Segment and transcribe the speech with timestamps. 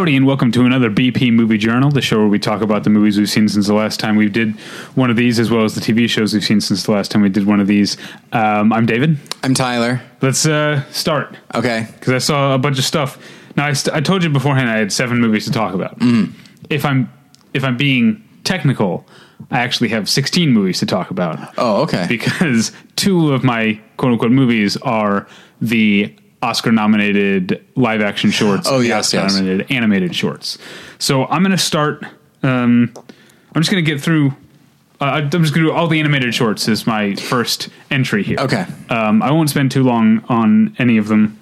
[0.00, 2.90] Howdy, and welcome to another BP Movie Journal, the show where we talk about the
[2.90, 4.58] movies we've seen since the last time we did
[4.94, 7.20] one of these, as well as the TV shows we've seen since the last time
[7.20, 7.98] we did one of these.
[8.32, 9.18] Um, I'm David.
[9.42, 10.00] I'm Tyler.
[10.22, 11.86] Let's uh, start Okay.
[11.92, 13.18] because I saw a bunch of stuff.
[13.58, 15.98] Now, I, st- I told you beforehand I had seven movies to talk about.
[15.98, 16.32] Mm-hmm.
[16.70, 17.12] If I'm
[17.52, 19.06] if I'm being technical,
[19.50, 22.06] I actually have 16 movies to talk about Oh, okay.
[22.08, 25.26] because two of my quote unquote movies are
[25.60, 28.66] the Oscar nominated live action shorts.
[28.68, 29.34] Oh, yes, Oscar yes.
[29.34, 30.58] nominated animated shorts.
[30.98, 32.04] So I'm going to start.
[32.42, 32.92] Um,
[33.54, 34.28] I'm just going to get through.
[35.00, 38.38] Uh, I'm just going to do all the animated shorts as my first entry here.
[38.38, 38.66] Okay.
[38.88, 41.38] Um, I won't spend too long on any of them.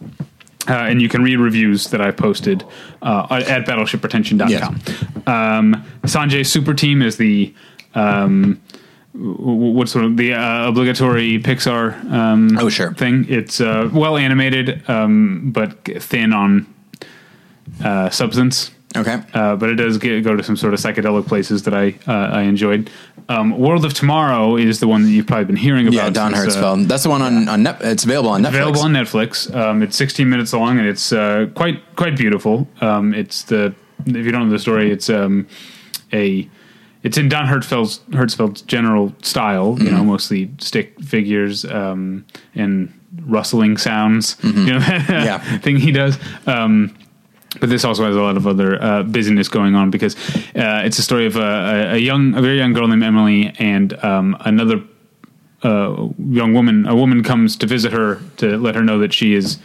[0.69, 2.63] Uh, and you can read reviews that I posted
[3.01, 4.75] uh, at battleshippretension.com.
[5.27, 7.55] Um, Sanjay Super Team is the
[7.95, 8.61] um,
[9.19, 12.93] what's sort of the uh, obligatory Pixar um, Oh, sure.
[12.95, 13.27] thing.
[13.29, 16.67] It's uh, well animated, um, but thin on
[17.85, 18.71] uh, substance.
[18.97, 19.23] Okay.
[19.35, 22.13] Uh, but it does get, go to some sort of psychedelic places that I uh,
[22.33, 22.91] I enjoyed.
[23.29, 25.95] Um, World of Tomorrow is the one that you've probably been hearing about.
[25.97, 26.89] yeah, Don since, uh, Hertzfeldt.
[26.89, 28.49] That's the one on, on Net- it's available on Netflix.
[28.49, 29.55] available on Netflix.
[29.55, 32.67] Um, it's 16 minutes long and it's uh, quite quite beautiful.
[32.81, 33.75] Um, it's the
[34.07, 35.47] if you don't know the story, it's um,
[36.15, 36.49] a
[37.03, 39.77] it's in Don Hertzfeldt's Hertzfeldt's general style.
[39.79, 42.25] You know, mostly stick figures um,
[42.55, 44.37] and rustling sounds.
[44.43, 45.59] You know, Yeah.
[45.65, 46.19] thing he does.
[46.47, 46.97] Um,
[47.61, 50.15] but this also has a lot of other uh, busyness going on because
[50.55, 53.53] uh, it's a story of a, a, a young, a very young girl named Emily
[53.59, 54.83] and um, another
[55.63, 56.87] uh, young woman.
[56.87, 59.59] A woman comes to visit her to let her know that she is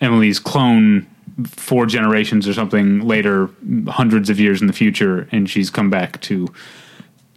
[0.00, 1.06] Emily's clone
[1.44, 3.50] four generations or something later,
[3.88, 6.48] hundreds of years in the future, and she's come back to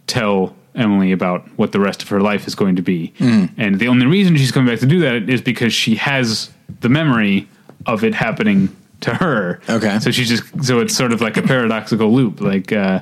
[0.06, 3.12] tell Emily about what the rest of her life is going to be.
[3.56, 6.50] And the only reason she's coming back to do that is because she has
[6.80, 7.48] the memory
[7.86, 9.60] of it happening to her.
[9.68, 9.98] Okay.
[10.00, 12.72] So she's just so it's sort of like a paradoxical loop, like.
[12.72, 13.00] Uh,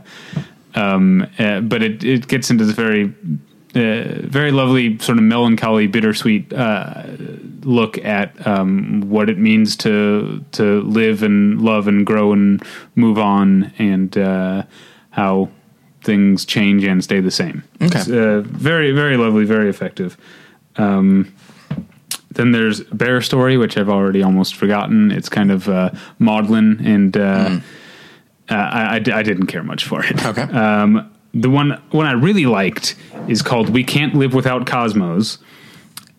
[0.76, 3.14] um, uh, but it, it gets into this very
[3.74, 7.02] uh, very lovely sort of melancholy, bittersweet uh,
[7.62, 12.62] look at um, what it means to to live and love and grow and
[12.94, 14.62] move on, and uh,
[15.10, 15.48] how
[16.02, 17.64] things change and stay the same.
[17.82, 17.98] Okay.
[17.98, 20.16] It's, uh, very very lovely, very effective.
[20.76, 21.34] Um,
[22.30, 25.10] then there's Bear Story, which I've already almost forgotten.
[25.10, 27.60] It's kind of uh, maudlin, and uh,
[28.48, 30.24] uh, I, I I didn't care much for it.
[30.24, 30.42] Okay.
[30.42, 32.94] Um, the one one I really liked
[33.28, 35.38] is called "We Can't Live Without Cosmos,"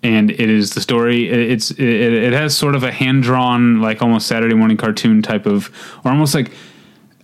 [0.03, 1.29] and it is the story.
[1.29, 5.21] it- It's it, it has sort of a hand drawn, like almost Saturday morning cartoon
[5.21, 5.69] type of,
[6.03, 6.51] or almost like.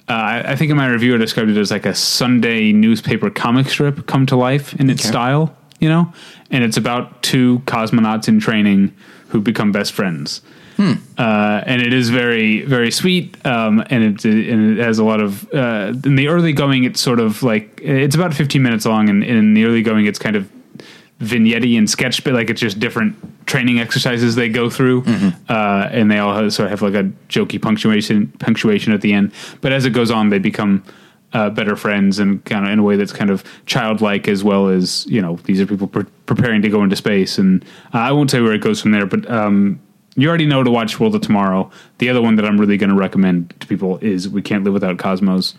[0.09, 3.29] Uh, I I think in my review I described it as like a Sunday newspaper
[3.29, 5.09] comic strip come to life in its Okay.
[5.09, 6.11] style, you know,
[6.49, 8.91] and it's about two cosmonauts in training
[9.29, 10.41] who become best friends
[11.17, 15.21] uh, and it is very very sweet um, and it and it has a lot
[15.21, 19.09] of uh, in the early going it's sort of like it's about 15 minutes long
[19.09, 20.49] and, in the early going it's kind of
[21.19, 23.15] vignette and sketch but like it's just different
[23.45, 25.03] training exercises they go through.
[25.49, 29.13] Uh, and they all have, sort of have like a jokey punctuation punctuation at the
[29.13, 29.31] end.
[29.59, 30.83] But as it goes on they become
[31.33, 34.67] uh, better friends and kind of in a way that's kind of childlike as well
[34.67, 37.37] as you know these are people pre- preparing to go into space.
[37.37, 37.63] And
[37.93, 39.79] uh, I won't say where it goes from there but um,
[40.15, 41.71] you already know to watch World of Tomorrow.
[41.99, 44.73] The other one that I'm really going to recommend to people is We Can't Live
[44.73, 45.55] Without Cosmos.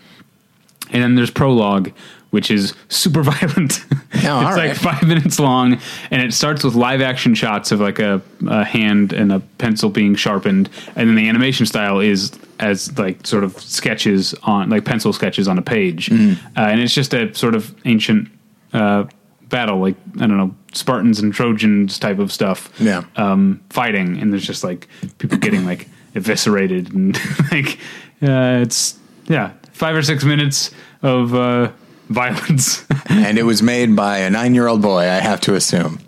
[0.91, 1.91] And then there's Prologue,
[2.29, 3.83] which is super violent.
[4.11, 4.77] it's all like right.
[4.77, 5.79] five minutes long,
[6.11, 9.89] and it starts with live action shots of like a, a hand and a pencil
[9.89, 14.85] being sharpened, and then the animation style is as like sort of sketches on like
[14.85, 16.47] pencil sketches on a page, Mm-hmm.
[16.57, 18.29] uh, and it's just a sort of ancient
[18.73, 19.05] uh,
[19.53, 23.03] battle, like I don't know Spartans and Trojans type of stuff Yeah.
[23.15, 24.87] um, fighting, and there's just like
[25.19, 27.15] people getting like eviscerated, and
[27.51, 27.77] like
[28.21, 28.97] uh, it's
[29.27, 30.71] yeah, five or six minutes
[31.03, 31.71] of uh,
[32.09, 32.83] violence.
[33.07, 35.99] and it was made by a nine year old boy, I have to assume.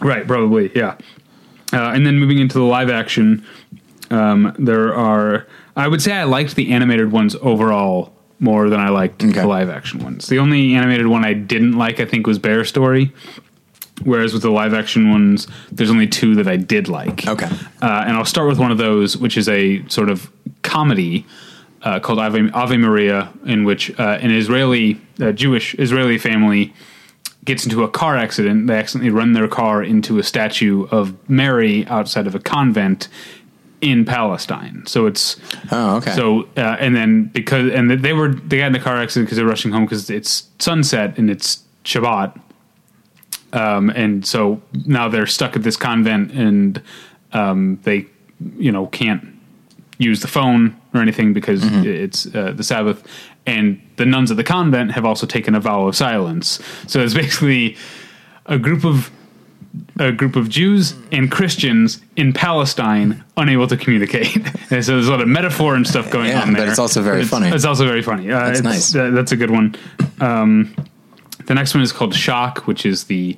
[0.00, 0.96] right, probably yeah.
[1.72, 3.44] Uh, and then moving into the live action,
[4.10, 5.46] um, there are
[5.76, 8.13] I would say I liked the animated ones overall
[8.44, 9.32] more than I liked Okay.
[9.32, 10.28] the live action ones.
[10.28, 13.12] The only animated one I didn't like, I think, was Bear Story.
[14.02, 17.26] Whereas with the live action ones, there's only two that I did like.
[17.26, 17.46] Okay.
[17.80, 20.30] Uh, and I'll start with one of those, which is a sort of
[20.62, 21.24] comedy
[21.82, 25.00] uh, called Ave, Ave Maria, in which uh, an Israeli,
[25.34, 26.72] Jewish Israeli family
[27.44, 28.66] gets into a car accident.
[28.66, 33.08] They accidentally run their car into a statue of Mary outside of a convent
[33.90, 34.82] in Palestine.
[34.86, 35.36] So it's
[35.70, 36.12] Oh, okay.
[36.12, 39.36] so, uh, and then because and they were they got in the car accident because
[39.36, 42.40] they're rushing home because it's sunset and it's Shabbat,
[43.52, 46.80] um, and so now they're stuck at this convent and
[47.32, 48.06] um, they,
[48.56, 49.22] you know, can't
[49.98, 53.06] use the phone or anything because it's uh, the Sabbath.
[53.46, 56.58] And the nuns of the convent have also taken a vow of silence.
[56.86, 57.76] So it's basically
[58.46, 59.10] a group of
[59.98, 64.36] a group of Jews and Christians in Palestine unable to communicate.
[64.70, 67.02] and so there's a lot of metaphor and stuff going Yeah, on but it's also
[67.02, 67.48] very It's- funny.
[67.48, 68.30] It's also very funny.
[68.30, 68.94] Uh, That's nice.
[68.94, 69.74] uh, that's a good one.
[70.20, 70.74] Um,
[71.46, 73.36] the next one is called Shok, which is the.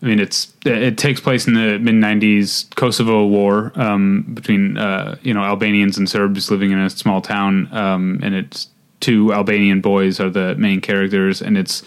[0.00, 5.16] I mean, it's it takes place in the mid '90s Kosovo War um, between uh,
[5.22, 8.68] you know Albanians and Serbs living in a small town, um, and it's
[9.00, 11.82] two Albanian boys are the main characters, and it's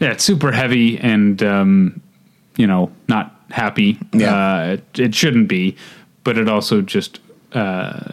[0.00, 2.00] yeah, it's super heavy and um,
[2.56, 3.98] you know not happy.
[4.12, 4.34] Yeah.
[4.34, 5.76] Uh, it, it shouldn't be,
[6.24, 7.20] but it also just
[7.52, 8.10] uh,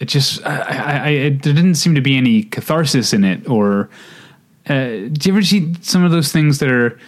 [0.00, 3.48] it just I, I, I it, there didn't seem to be any catharsis in it
[3.48, 3.88] or
[4.68, 4.74] uh,
[5.12, 6.98] do you ever see some of those things that are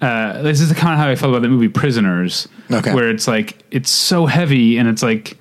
[0.00, 2.92] uh, this is kind of how I felt about the movie Prisoners Okay.
[2.94, 5.38] where it's like it's so heavy and it's like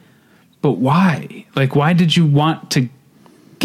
[0.61, 2.87] but why like why did you want to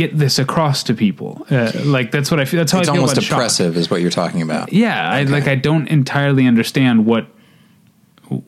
[0.00, 2.93] get this across to people uh, like that's what I feel that's how It's I
[2.93, 3.32] feel almost about Shok.
[3.38, 4.73] oppressive, is what you're talking about.
[4.73, 7.25] Yeah, I like I don't entirely understand what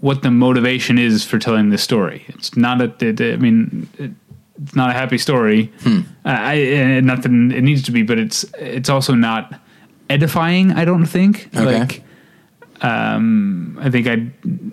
[0.01, 2.19] what the motivation is for telling this story.
[2.35, 2.89] It's not a.
[3.09, 4.11] It, I mean, it,
[4.63, 5.71] it's not a happy story.
[6.25, 6.55] I,
[6.97, 9.43] I not that it needs to be, but it's it's also not
[10.09, 10.73] edifying.
[10.81, 11.49] I don't think.
[11.57, 11.79] Okay.
[11.81, 12.03] Like,
[12.83, 14.27] um, I think I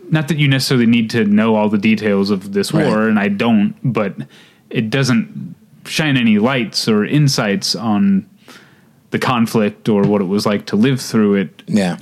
[0.10, 2.86] not that you necessarily need to know all the details of this Right.
[2.88, 4.14] war, and I don't, but
[4.70, 5.56] it doesn't
[5.90, 8.26] shine any lights or insights on
[9.12, 11.98] the conflict or what it was like to live through it Yeah.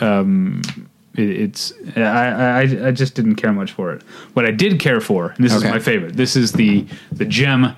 [1.15, 4.01] it, it's I, I I just didn't care much for it.
[4.33, 5.67] What I did care for, and this Okay.
[5.67, 6.15] is my favorite.
[6.17, 7.73] This is the the gem.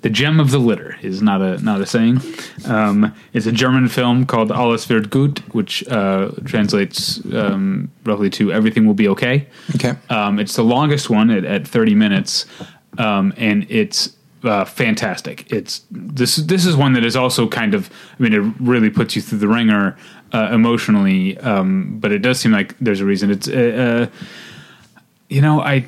[0.00, 2.20] The gem of the litter is not a not a saying.
[2.64, 8.50] Um, it's a German film called Alles wird gut, which uh, translates um, roughly to
[8.52, 9.94] "Everything will be okay." okay.
[10.10, 12.46] Um, it's the longest one at, at 30 minutes,
[12.98, 15.50] um, and it's uh, fantastic.
[15.52, 16.36] It's this.
[16.36, 17.90] This is one that is also kind of.
[18.18, 19.96] I mean, it really puts you through the wringer
[20.32, 23.30] uh, emotionally, um, but it does seem like there's a reason.
[23.30, 23.48] It's.
[23.48, 24.16] Uh, uh,
[25.28, 25.86] you know, I.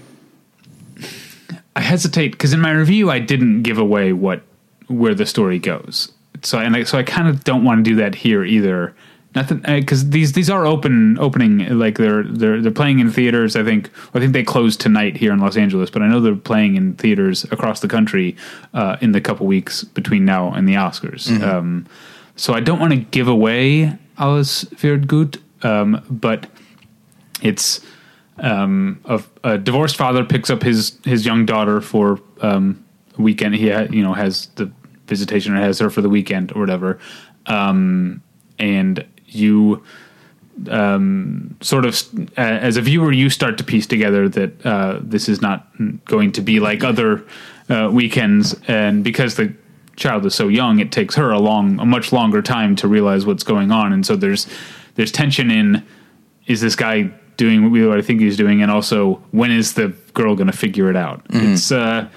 [1.77, 4.43] I hesitate because in my review I didn't give away what
[4.87, 6.13] where the story goes.
[6.43, 8.95] So and I, so I kind of don't want to do that here either.
[9.35, 13.57] Nothing because these these are open opening like they're they're they're playing in theaters.
[13.57, 16.37] I think I think they closed tonight here in Los Angeles, but I know they're
[16.37, 18.37] playing in theaters across the country
[18.75, 21.29] uh, in the couple weeks between now and the Oscars.
[21.43, 21.87] Um,
[22.37, 26.47] so I don't want to give away Alles wird gut, um, but
[27.43, 27.81] it's
[28.39, 32.85] um, a, a divorced father picks up his his young daughter for um,
[33.19, 33.57] a weekend.
[33.57, 34.71] He ha- you know has the
[35.07, 36.99] visitation or has her for the weekend or whatever,
[37.47, 38.23] um,
[38.59, 39.05] and
[39.35, 39.83] you
[40.71, 42.01] um, sort of
[42.39, 45.69] uh, as a viewer you start to piece together that uh, this is not
[46.05, 47.25] going to be like other
[47.69, 49.55] uh, weekends, and because the
[49.97, 53.27] child is so young, it takes her a long, a much longer time to realize
[53.27, 54.47] what's going on, and so there's
[54.95, 55.85] there's tension in
[56.47, 60.37] is this guy doing what I think he's doing, and also when is the girl
[60.37, 61.23] going to figure it out?
[61.31, 62.09] It's uh,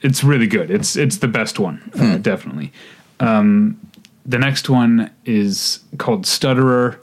[0.00, 0.70] it's really good.
[0.70, 2.72] It's it's the best one, uh, definitely.
[3.20, 3.78] Um,
[4.24, 6.98] the next one is called Stutterer,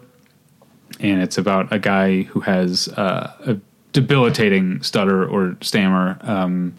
[0.99, 3.57] and it's about a guy who has uh, a
[3.93, 6.75] debilitating stutter or stammer um,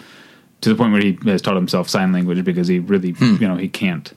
[0.60, 3.56] to the point where he has taught himself sign language because he really, you know,
[3.56, 4.12] he can't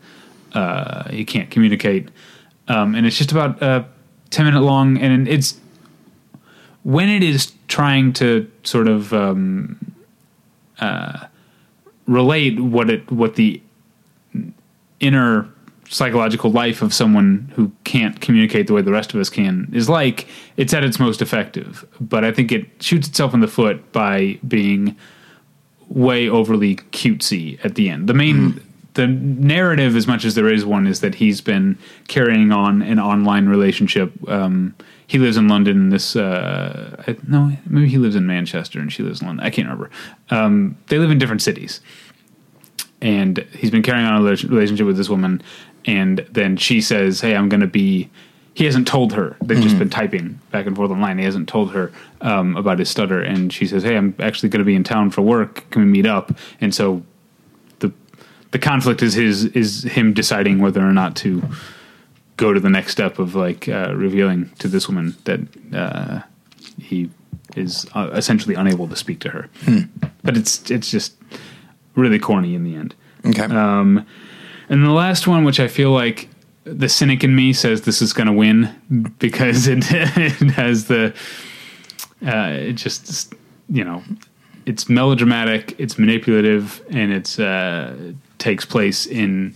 [0.53, 2.10] uh, he can't communicate.
[2.68, 3.84] Um, and it's just about uh,
[4.30, 5.60] ten minute long, and it's
[6.84, 9.94] when it is trying to sort of um,
[10.80, 11.27] uh,
[12.08, 13.62] relate what it what the
[15.00, 15.50] inner
[15.93, 19.88] psychological life of someone who can't communicate the way the rest of us can is
[19.88, 21.85] like it's at its most effective.
[22.01, 24.95] But i think it shoots itself in the foot by being
[25.89, 28.09] way overly cutesy at the end.
[28.09, 28.59] The main
[28.95, 33.00] the narrative as much as there is one is that he's been carrying on an
[33.00, 34.12] online relationship.
[34.27, 38.91] Um, he lives in london this uh, I- no maybe he lives in manchester and
[38.91, 39.45] she lives in london.
[39.45, 39.91] I can't remember.
[40.31, 41.81] Um, they live in different cities.
[43.01, 45.41] And he's been carrying on a relationship with this woman
[45.86, 48.10] and then she says hey i'm going to be
[48.56, 49.36] he hasn't told her.
[49.42, 51.18] They've just been typing back and forth online.
[51.18, 54.60] He hasn't told her um, about his stutter and she says hey i'm actually going
[54.60, 55.70] to be in town for work.
[55.72, 56.32] Can we meet up?
[56.62, 57.02] And so
[57.80, 57.92] the
[58.52, 61.42] the conflict is his is him deciding whether or not to
[62.38, 65.40] go to the next step of like uh, revealing to this woman that
[65.74, 66.22] uh,
[66.80, 67.10] he
[67.56, 69.50] is uh, essentially unable to speak to her.
[70.24, 71.16] But it's it's just
[71.96, 72.96] really corny in the end.
[73.25, 73.44] Okay.
[73.44, 74.06] um,
[74.74, 76.27] and the last one, which I feel like
[76.63, 81.13] the cynic in me says this is going to win because it, it has the,
[82.25, 83.36] uh, it just,
[83.70, 84.01] you know,
[84.65, 89.56] it's melodramatic, it's manipulative, and it's uh, takes place in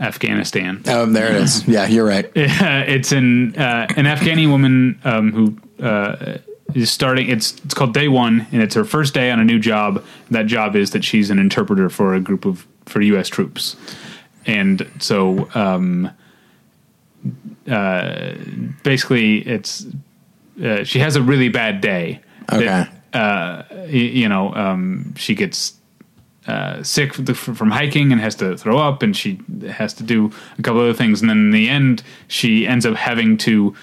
[0.00, 0.82] Afghanistan.
[0.88, 1.64] Oh, there it is.
[1.68, 2.28] Yeah, you're right.
[2.34, 6.38] it's an uh, an Afghani woman um, who uh,
[6.74, 7.28] is starting.
[7.28, 10.04] It's it's called Day One, and it's her first day on a new job.
[10.32, 13.28] That job is that she's an interpreter for a group of for U.S.
[13.28, 13.76] troops,
[14.48, 16.10] and so um,
[17.70, 18.32] uh,
[18.82, 19.86] basically, it's
[20.62, 22.20] uh, she has a really bad day.
[22.52, 22.64] Okay.
[22.64, 25.74] That, uh, y- you know, um, she gets
[26.46, 29.38] uh, sick from hiking and has to throw up, and she
[29.70, 31.20] has to do a couple other things.
[31.20, 33.74] And then in the end, she ends up having to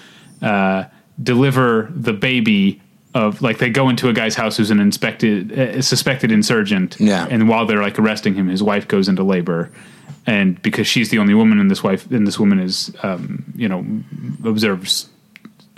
[0.42, 0.84] uh,
[1.22, 2.80] deliver the baby
[3.14, 6.96] of like they go into a guy's house who's an inspected uh, suspected insurgent.
[7.00, 7.26] Yeah.
[7.30, 9.70] and while they're like arresting him, his wife goes into labor.
[10.26, 13.68] And because she's the only woman, in this wife, and this woman is, um, you
[13.68, 13.86] know,
[14.44, 15.08] observes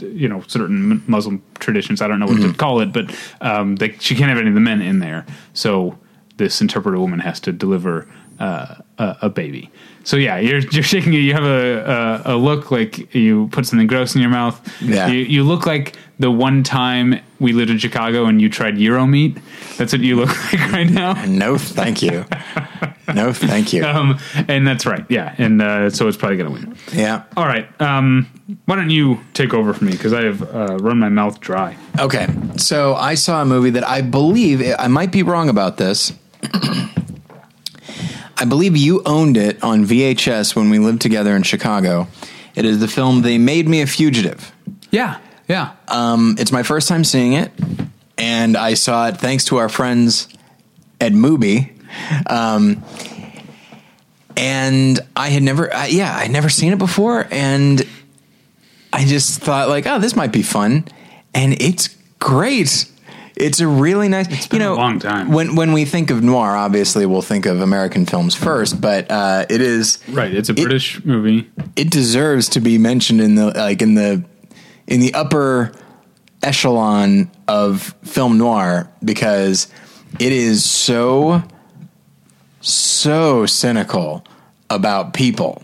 [0.01, 2.01] you know certain Muslim traditions.
[2.01, 4.55] I don't know what to call it, but um, they, she can't have any of
[4.55, 5.27] the men in there.
[5.55, 5.99] So
[6.37, 9.71] this interpreter woman has to deliver uh, a, a baby.
[10.05, 11.13] So yeah, you're you're shaking.
[11.13, 14.61] You have a, a a look like you put something gross in your mouth.
[14.81, 15.09] Yeah.
[15.09, 19.07] you, you look like the one time we lived in Chicago and you tried Euro
[19.07, 19.39] meat.
[19.77, 21.25] That's what you look like right now.
[21.27, 22.25] No, thank you.
[23.15, 23.85] No, thank you.
[23.85, 25.05] Um, and that's right.
[25.09, 26.77] Yeah, and uh, so it's probably gonna win.
[26.93, 27.25] Yeah.
[27.37, 27.69] All right.
[27.81, 28.27] Um,
[28.67, 31.77] why don't you take over for me because I have uh, run my mouth dry.
[31.99, 32.27] Okay.
[32.57, 36.13] So I saw a movie that I believe I might be wrong about this.
[38.41, 42.07] I believe you owned it on VHS when we lived together in Chicago.
[42.55, 44.53] It is the film They Made Me a Fugitive.
[44.91, 45.19] Yeah.
[45.49, 45.73] Yeah.
[45.89, 47.51] Um, it's my first time seeing it,
[48.17, 50.29] and I saw it thanks to our friends
[51.01, 51.73] at Mubi.
[52.29, 52.83] Um,
[54.37, 57.85] and I had never, uh, yeah, I'd never seen it before, and
[58.93, 60.85] I just thought like, oh, this might be fun,
[61.35, 62.85] and it's great.
[63.37, 64.27] It's a really nice.
[64.29, 65.31] It's been you know, a long time.
[65.33, 69.47] When when we think of noir, obviously we'll think of American films first, but uh,
[69.49, 70.33] it is right.
[70.33, 71.49] It's a it- British movie.
[71.77, 74.25] it deserves to be mentioned in the like in the
[74.89, 75.73] in the upper
[76.43, 79.69] echelon of film noir because
[80.19, 81.43] it is so
[82.61, 84.25] so cynical
[84.71, 85.63] about people.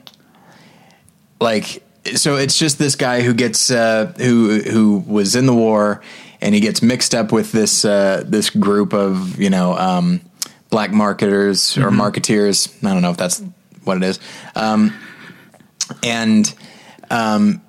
[1.40, 1.82] Like
[2.14, 6.02] so it's just this guy who gets uh, who who was in the war
[6.40, 10.20] and he gets mixed up with this uh, this group of you know um,
[10.70, 12.72] black marketers or marketeers.
[12.84, 13.42] I don't know if that's
[13.84, 14.20] what it is.
[14.54, 14.94] Um,
[16.02, 16.54] and
[17.10, 17.62] um,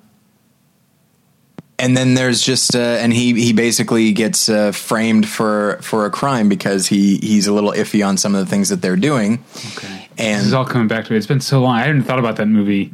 [1.78, 6.10] and then there's just uh, and he he basically gets uh, framed for for a
[6.10, 9.44] crime because he he's a little iffy on some of the things that they're doing
[9.76, 10.08] Okay.
[10.18, 11.18] And- this is all coming back to me.
[11.18, 11.76] It's been so long.
[11.76, 12.92] I hadn't thought about that movie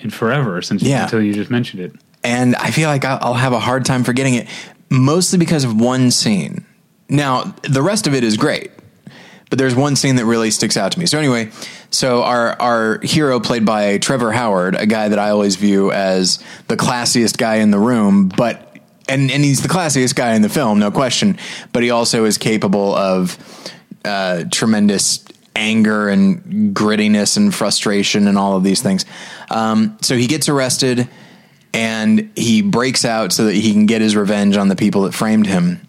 [0.00, 1.04] in forever since Yeah.
[1.04, 1.92] until you just mentioned it.
[2.22, 4.48] and I feel like I'll I'll have a hard time forgetting it,
[4.90, 6.64] mostly because of one scene.
[7.08, 8.70] Now, the rest of it is great,
[9.50, 11.04] but there's one scene that really sticks out to me.
[11.06, 11.50] So anyway,
[11.94, 16.42] so our our hero played by Trevor Howard, a guy that I always view as
[16.66, 18.76] the classiest guy in the room, but
[19.08, 21.38] and and he's the classiest guy in the film, no question.
[21.72, 23.38] But he also is capable of
[24.04, 25.24] uh, tremendous
[25.56, 29.04] anger and grittiness and frustration and all of these things.
[29.48, 31.08] Um, so he gets arrested
[31.72, 35.14] and he breaks out so that he can get his revenge on the people that
[35.14, 35.86] framed him.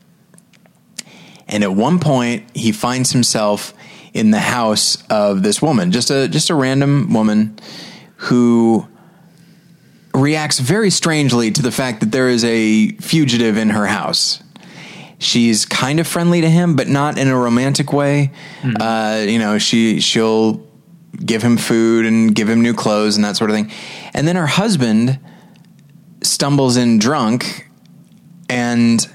[1.47, 3.74] And at one point, he finds himself
[4.15, 7.60] in the house of this woman, just a just a random woman
[8.15, 8.88] who
[10.13, 14.41] reacts very strangely to the fact that there is a fugitive in her house.
[15.19, 18.31] She's kind of friendly to him, but not in a romantic way.
[18.79, 20.65] Uh, you know, she she'll
[21.24, 23.69] give him food and give him new clothes and that sort of thing.
[24.13, 25.19] And then her husband
[26.22, 27.69] stumbles in drunk
[28.50, 29.05] and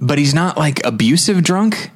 [0.00, 1.90] but he's not like abusive drunk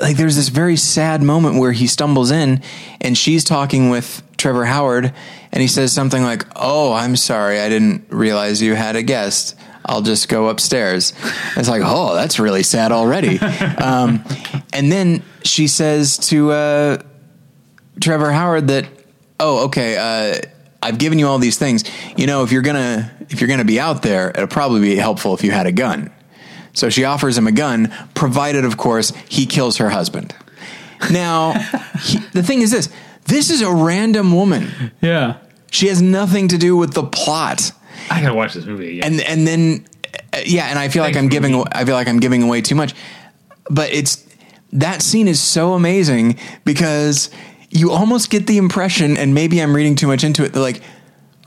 [0.00, 2.62] like there's this very sad moment where he stumbles in
[3.00, 5.12] and she's talking with Trevor Howard
[5.52, 7.60] and he says something like, "Oh, I'm sorry.
[7.60, 9.56] I didn't realize you had a guest.
[9.84, 11.12] I'll just go upstairs."
[11.56, 13.38] It's like, "Oh, that's really sad already."
[13.78, 14.24] um,
[14.72, 16.98] and then she says to uh,
[18.00, 18.86] Trevor Howard that,
[19.40, 20.40] "Oh, okay, uh,
[20.82, 21.84] I've given you all these things.
[22.16, 25.34] You know, if you're gonna if you're gonna be out there, it'll probably be helpful
[25.34, 26.10] if you had a gun."
[26.72, 30.34] So she offers him a gun, provided, of course, he kills her husband.
[31.10, 31.52] Now,
[32.02, 32.88] he, the thing is this:
[33.26, 34.92] this is a random woman.
[35.00, 35.38] Yeah.
[35.70, 37.72] She has nothing to do with the plot,
[38.10, 39.12] I gotta watch this movie again.
[39.12, 39.86] and and then
[40.32, 41.70] uh, yeah, and I feel like I'm giving movie.
[41.72, 42.94] I feel like I'm giving away too much,
[43.70, 44.26] but it's
[44.72, 47.30] that scene is so amazing because
[47.70, 50.52] you almost get the impression, and maybe I'm reading too much into it.
[50.52, 50.82] That like,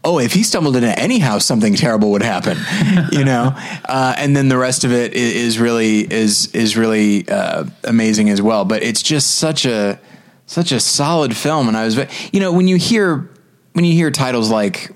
[0.04, 2.58] oh, if he stumbled into any house, something terrible would happen,
[3.12, 3.54] you know.
[3.86, 8.30] Uh, and then the rest of it is, is really is is really uh, amazing
[8.30, 8.66] as well.
[8.66, 10.00] But it's just such a
[10.46, 11.98] such a solid film, and I was,
[12.32, 13.30] you know, when you hear
[13.74, 14.92] when you hear titles like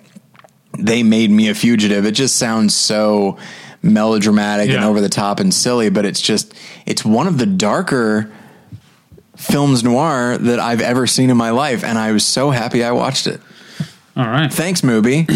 [0.77, 3.37] "They Made Me a Fugitive," it just sounds so
[3.81, 5.89] melodramatic and over the top and silly.
[5.89, 6.53] But it's just
[6.85, 8.31] it's one of the darker
[9.37, 12.91] films noir that I've ever seen in my life, and I was so happy I
[12.91, 13.41] watched it.
[14.15, 14.51] All right.
[14.51, 15.27] Thanks, movie.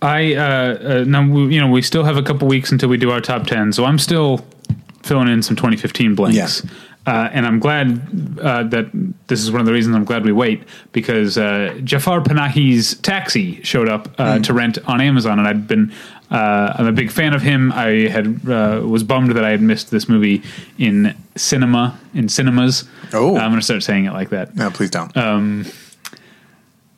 [0.00, 2.96] I uh, uh now we, you know we still have a couple weeks until we
[2.96, 4.44] do our top ten, so I'm still
[5.02, 6.64] filling in some 2015 blanks.
[6.64, 6.70] Yeah.
[7.04, 8.88] Uh, and I'm glad uh, that
[9.26, 13.60] this is one of the reasons I'm glad we wait because uh, Jafar Panahi's Taxi
[13.64, 14.42] showed up uh, Hmm.
[14.42, 15.92] to rent on Amazon, and I'd been
[16.30, 17.72] uh, I'm a big fan of him.
[17.72, 20.42] I had uh, was bummed that I had missed this movie
[20.78, 22.84] in cinema in cinemas.
[23.12, 23.36] Oh.
[23.36, 24.54] I'm going to start saying it like that.
[24.54, 25.14] No, please don't.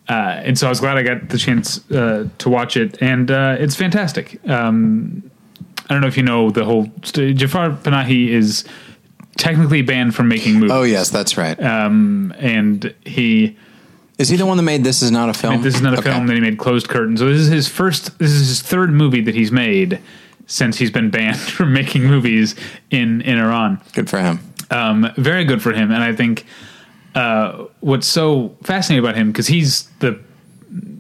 [0.09, 0.13] Uh,
[0.45, 3.57] and so I was glad I got the chance uh, to watch it, and uh,
[3.59, 4.39] it's fantastic.
[4.49, 5.31] Um,
[5.89, 6.91] I don't know if you know the whole.
[7.03, 8.65] St- Jafar Panahi is
[9.37, 10.71] technically banned from making movies.
[10.73, 11.59] oh yes, that's right.
[11.63, 13.57] um, and he
[14.19, 15.63] is he the one that made This Is Not a Film?
[15.63, 16.11] this is not a Okay.
[16.13, 17.17] film that he made Closed Curtain.
[17.17, 18.17] So this is his first.
[18.19, 19.99] This is his third movie that he's made
[20.47, 22.55] since he's been banned from making movies
[22.91, 24.39] in in Iran Good for him.
[24.71, 25.91] um, very good for him.
[25.91, 26.45] And I think
[27.15, 30.19] uh, what's so fascinating about him because he's the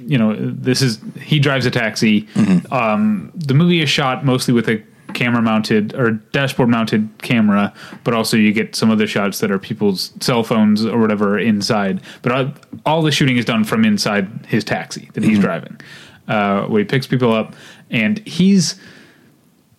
[0.06, 2.28] you know this is he drives a taxi.
[2.70, 4.82] Um, the movie is shot mostly with a
[5.14, 9.58] camera mounted or dashboard mounted camera, but also you get some other shots that are
[9.58, 12.00] people's cell phones or whatever inside.
[12.22, 12.52] But all,
[12.84, 15.80] all the shooting is done from inside his taxi that he's driving,
[16.28, 17.54] uh, where he picks people up,
[17.90, 18.78] and he's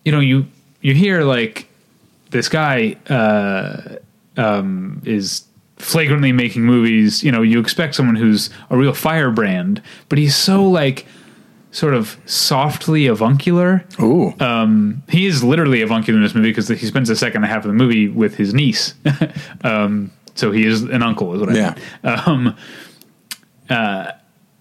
[0.04, 0.46] you know you
[0.80, 1.68] you hear like
[2.30, 3.96] this guy uh,
[4.36, 5.44] um, is
[5.76, 7.22] flagrantly making movies.
[7.22, 11.06] You know, you expect someone who's a real firebrand, but he's so like
[11.70, 13.84] sort of softly avuncular.
[14.00, 14.32] Ooh.
[14.40, 17.68] Um, he is literally avuncular in this movie because he spends the second half of
[17.68, 18.94] the movie with his niece.
[19.64, 21.74] um, so he is an uncle, is what I Yeah.
[21.74, 22.18] mean.
[22.26, 22.56] Um,
[23.68, 24.12] uh,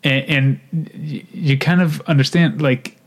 [0.04, 0.90] and, and
[1.32, 2.98] you kind of understand like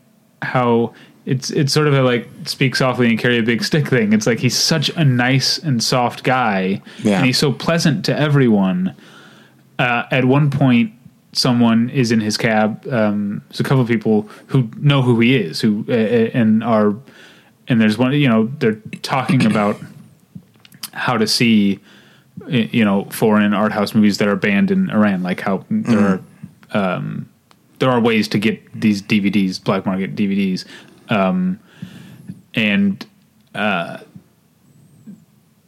[0.42, 0.94] how
[1.28, 4.12] it's it's sort of a like speak softly and carry a big stick thing.
[4.12, 7.18] It's like he's such a nice and soft guy, Yeah.
[7.18, 8.94] and he's so pleasant to everyone.
[9.78, 10.92] Uh, at one point,
[11.32, 12.86] someone is in his cab.
[12.90, 16.94] Um, there's a couple of people who know who he is, who uh, and are,
[17.68, 18.12] and there's one.
[18.14, 19.76] You know, they're talking about
[20.94, 21.78] how to see,
[22.48, 25.22] you know, foreign art house movies that are banned in Iran.
[25.22, 26.20] Like how there are
[26.96, 27.28] um,
[27.78, 30.64] there are ways to get these DVDs, black market DVDs,
[31.10, 31.58] um,
[32.54, 33.06] and
[33.54, 33.98] uh,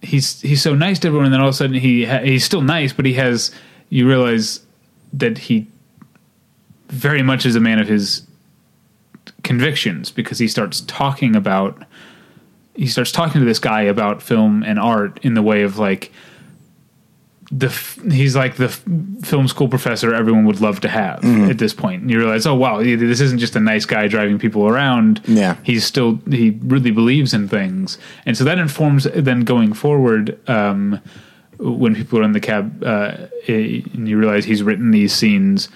[0.03, 2.45] he's he's so nice to everyone, and then all of a sudden he ha- he's
[2.45, 3.51] still nice, but he has
[3.89, 4.61] you realize
[5.13, 5.67] that he
[6.89, 8.27] very much is a man of his
[9.43, 11.85] convictions because he starts talking about
[12.75, 16.13] he starts talking to this guy about film and art in the way of like
[17.53, 18.85] the f- he's like the f-
[19.23, 22.03] film school professor everyone would love to have at this point.
[22.03, 25.21] And you realize, oh wow, this isn't just a nice guy driving people around.
[25.27, 25.57] Yeah.
[25.65, 30.39] he's still he really believes in things, and so that informs then going forward.
[30.49, 31.01] Um,
[31.59, 35.69] when people are in the cab, uh, and you realize he's written these scenes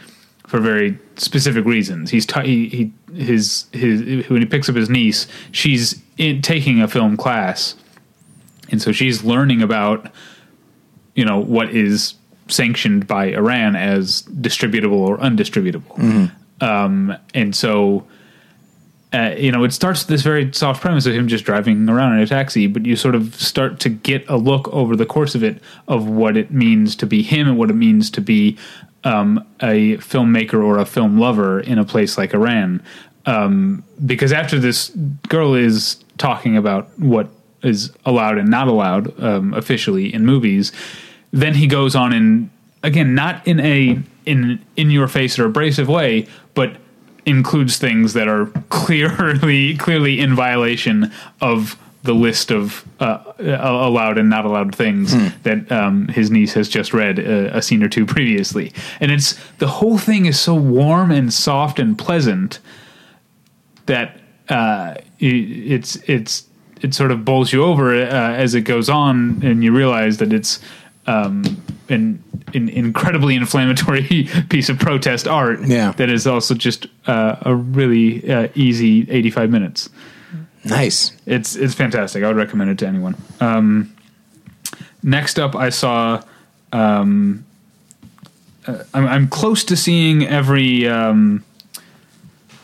[0.47, 2.11] for very specific reasons.
[2.11, 6.81] He's ta- he, he his his when he picks up his niece, she's in, taking
[6.81, 7.75] a film class,
[8.71, 10.11] and so she's learning about
[11.15, 12.15] you know what is
[12.49, 16.31] sanctioned by Iran as distributable or undistributable.
[16.61, 18.07] Um, and so
[19.15, 22.15] uh, you know, it starts with this very soft premise of him just driving around
[22.15, 25.37] in a taxi, but you sort of start to get a look over the course
[25.37, 28.59] of it of what it means to be him and what it means to be
[29.05, 32.83] um, a filmmaker or a film lover in a place like Iran.
[33.25, 34.89] Um, because after this
[35.29, 37.29] girl is talking about what
[37.63, 40.73] is allowed and not allowed um, officially in movies,
[41.35, 42.49] then he goes on and
[42.85, 46.77] again, not in a in in your face or abrasive way, but
[47.27, 54.29] includes things that are clearly clearly in violation of the list of uh, allowed and
[54.29, 58.05] not allowed things that um, his niece has just read uh, a scene or two
[58.05, 62.61] previously, and it's the whole thing is so warm and soft and pleasant
[63.87, 64.21] that
[64.51, 66.47] uh, it, it's it's
[66.83, 70.35] it sort of bowls you over uh, as it goes on, and you realize that
[70.35, 70.61] it's
[71.07, 71.43] um,
[71.89, 72.23] an,
[72.55, 74.03] an incredibly inflammatory
[74.49, 75.93] piece of protest art Yeah.
[75.93, 79.91] that is also just uh, a really uh, easy 85 minutes.
[80.65, 81.13] Nice.
[81.27, 82.25] It's it's fantastic.
[82.25, 83.17] I would recommend it to anyone.
[83.41, 83.95] Um,
[85.03, 86.23] next up, I saw
[86.73, 87.45] um,
[88.67, 91.45] uh, I'm, I'm close to seeing every um,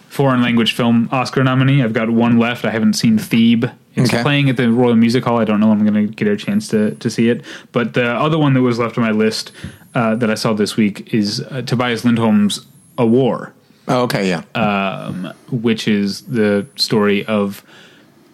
[0.08, 1.82] foreign language film Oscar nominee.
[1.82, 2.64] I've got one left.
[2.64, 3.70] I haven't seen Theeb.
[3.96, 4.22] It's Okay.
[4.22, 5.38] playing at the Royal Music Hall.
[5.38, 7.44] I don't know when I'm going to get a chance to, to see it.
[7.72, 9.52] But the other one that was left on my list
[9.94, 12.64] uh, that I saw this week is uh, Tobias Lindholm's
[12.98, 13.52] A War
[13.88, 14.42] Oh, okay, yeah.
[14.54, 17.64] Uh, which is the story of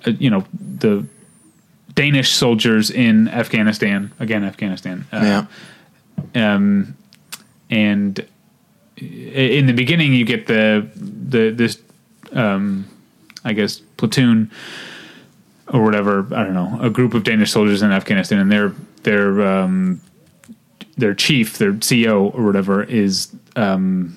[0.06, 0.44] uh, you know
[0.78, 1.06] the
[1.94, 5.46] Danish soldiers in Afghanistan again Afghanistan uh,
[6.34, 6.54] yeah.
[6.54, 6.94] um,
[7.70, 8.26] and
[8.98, 11.78] in the beginning you get the the this
[12.32, 12.84] um,
[13.42, 14.50] I guess platoon
[15.72, 19.42] or whatever I don't know a group of Danish soldiers in Afghanistan and their their
[19.46, 20.00] um,
[20.96, 24.16] their chief their CEO or whatever is um,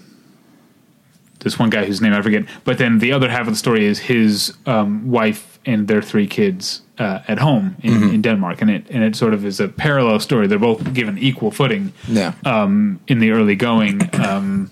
[1.40, 2.44] this one guy whose name I forget.
[2.66, 6.28] But then the other half of the story is his um, wife and their three
[6.28, 9.68] kids uh, at home in, in Denmark, and it and it sort of is a
[9.68, 10.48] parallel story.
[10.48, 12.34] They're both given equal footing Yeah.
[12.46, 14.70] um, in the early going, um,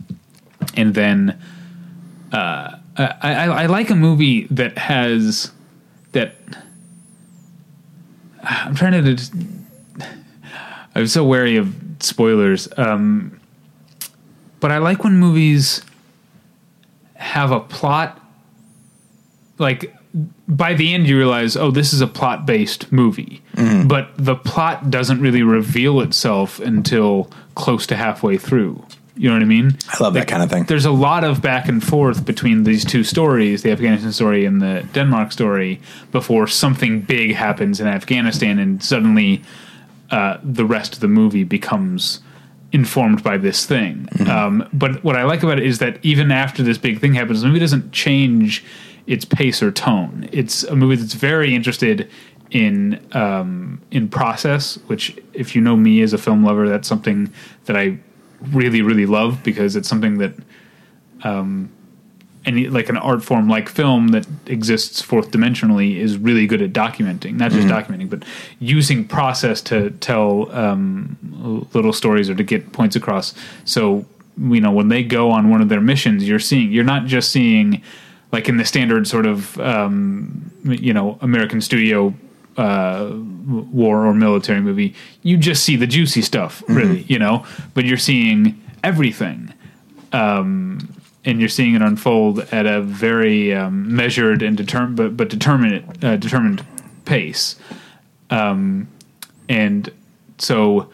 [0.76, 1.40] and then
[2.34, 5.52] uh, I, I, I like a movie that has
[6.12, 6.36] that.
[8.49, 9.13] I'm trying to.
[9.13, 9.33] Just,
[10.95, 13.39] I'm so wary of spoilers, um,
[14.60, 15.83] but I like when movies
[17.15, 18.19] have a plot.
[19.60, 19.93] Like
[20.47, 23.41] by the end, you realize, oh, this is a plot based movie,
[23.88, 28.86] but the plot doesn't really reveal itself until close to halfway through.
[29.17, 29.77] You know what I mean?
[29.89, 30.65] I love that kind of thing.
[30.65, 34.62] There's a lot of back and forth between these two stories, the Afghanistan story and
[34.62, 39.41] the Denmark story, before something big happens in Afghanistan, and suddenly
[40.12, 42.21] uh, the rest of the movie becomes
[42.71, 44.08] informed by this thing.
[44.30, 47.41] Um, but what I like about it is that even after this big thing happens,
[47.41, 48.63] the movie doesn't change
[49.08, 50.30] its pace or tone.
[50.32, 52.10] It's a movie that's very interested
[52.51, 54.75] in um, in process.
[54.88, 57.32] Which, if you know me as a film lover, that's something
[57.65, 57.99] that I
[58.41, 60.34] really really love because it's something that
[61.23, 61.69] um,
[62.45, 66.71] any like an art form like film that exists fourth dimensionally is really good at
[66.71, 68.23] documenting not just documenting but
[68.60, 71.17] using process to tell um,
[71.73, 73.34] little stories or to get points across.
[73.65, 74.06] So
[74.39, 77.32] you know when they go on one of their missions you're seeing you're not just
[77.32, 77.82] seeing
[78.32, 82.13] like in the standard sort of um, you know american studio
[82.58, 83.12] uh,
[83.72, 87.46] war or military movie, you just see the juicy stuff, really, you know.
[87.74, 89.54] But you're seeing everything,
[90.12, 90.93] um,
[91.24, 96.04] and you're seeing it unfold at a very um, measured and determined, but but determined
[96.04, 96.65] uh, determined
[97.06, 97.56] pace.
[98.30, 98.88] Um,
[99.48, 99.91] and
[100.39, 100.89] so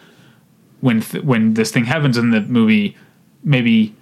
[0.82, 2.97] when th- when this thing happens in the movie,
[3.43, 3.95] maybe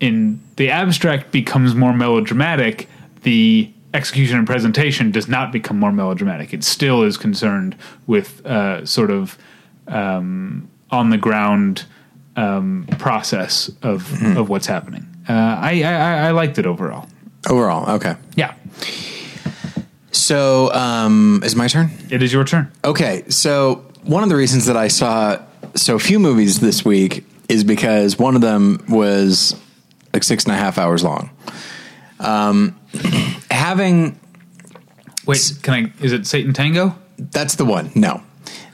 [0.00, 2.88] in the abstract becomes more melodramatic.
[3.22, 6.52] The execution and presentation does not become more melodramatic.
[6.54, 7.76] It still is concerned
[8.06, 9.36] with uh, sort of
[9.88, 11.84] um, on the ground
[12.36, 15.06] um, process of of what's happening.
[15.28, 17.06] Uh, I, I I liked it overall.
[17.48, 18.14] Overall, okay.
[18.36, 18.54] Yeah,
[20.12, 21.90] So, um, is my turn?
[22.10, 22.70] it is your turn.
[22.84, 25.38] Okay, so one of the reasons that I saw
[25.74, 29.56] so few movies this week is because one of them was
[30.12, 31.30] like six and a half hours long.
[32.20, 32.78] Um,
[33.62, 34.18] having
[35.26, 35.92] Wait, can I?
[36.04, 36.94] Is it Sátántangó?
[37.30, 37.90] that's the one.
[37.94, 38.20] No,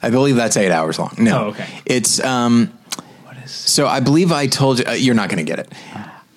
[0.03, 1.15] I believe that's eight hours long.
[1.19, 1.67] No, Oh, okay.
[1.85, 2.73] It's um.
[3.25, 3.51] What is?
[3.51, 5.73] So I believe I told you uh, you're not going to get it.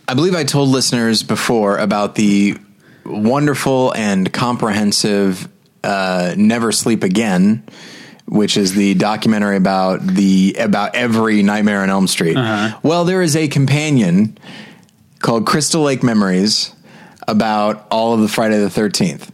[0.08, 2.58] I believe I told listeners before about the
[3.06, 5.48] wonderful and comprehensive
[5.84, 7.64] uh, "Never Sleep Again,"
[8.26, 12.36] which is the documentary about the about every Nightmare on Elm Street.
[12.84, 14.38] Well, there is a companion
[15.20, 16.74] called Crystal Lake Memories
[17.28, 19.32] about all of the Friday the Thirteenth.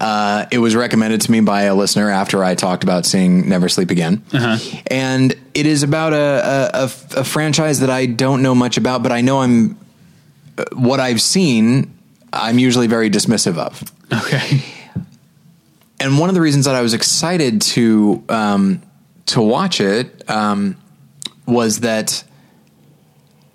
[0.00, 3.68] Uh, it was recommended to me by a listener after I talked about seeing Never
[3.68, 4.22] Sleep Again,
[4.88, 9.02] and it is about a, a, a, a franchise that I don't know much about,
[9.02, 9.78] but I know I'm
[10.58, 11.92] uh, what I've seen.
[12.32, 14.62] I'm usually very dismissive of, Okay.
[16.00, 18.82] and one of the reasons that I was excited to um,
[19.26, 20.76] to watch it um,
[21.46, 22.24] was that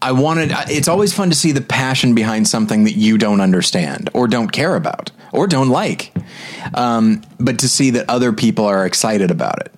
[0.01, 0.51] I wanted.
[0.69, 4.49] It's always fun to see the passion behind something that you don't understand or don't
[4.49, 6.13] care about or don't like,
[6.73, 9.73] um, but to see that other people are excited about it,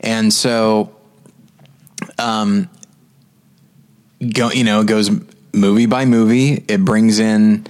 [0.00, 0.94] and so,
[2.18, 2.68] um,
[4.32, 5.10] go you know it goes
[5.52, 6.64] movie by movie.
[6.68, 7.66] It brings in.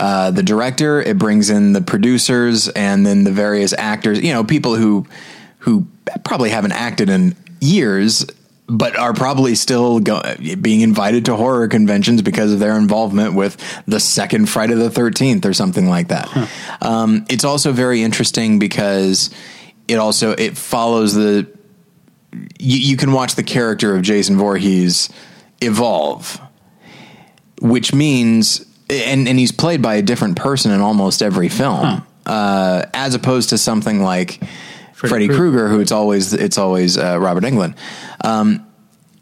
[0.00, 4.20] Uh, the director, it brings in the producers, and then the various actors.
[4.20, 5.06] You know, people who
[5.58, 5.86] who
[6.24, 8.26] probably haven't acted in years,
[8.66, 10.22] but are probably still go,
[10.60, 15.44] being invited to horror conventions because of their involvement with the second Friday the Thirteenth
[15.44, 16.28] or something like that.
[16.80, 19.30] Um, it's also very interesting because
[19.86, 21.46] it also it follows the
[22.58, 25.08] you, you can watch the character of Jason Voorhees
[25.60, 26.40] evolve,
[27.60, 32.84] which means, and, and he's played by a different person in almost every film, uh,
[32.92, 34.42] as opposed to something like
[34.94, 35.36] Freddy, Krueger.
[35.36, 37.76] Krueger, who it's always it's always uh, Robert Englund,
[38.22, 38.66] um,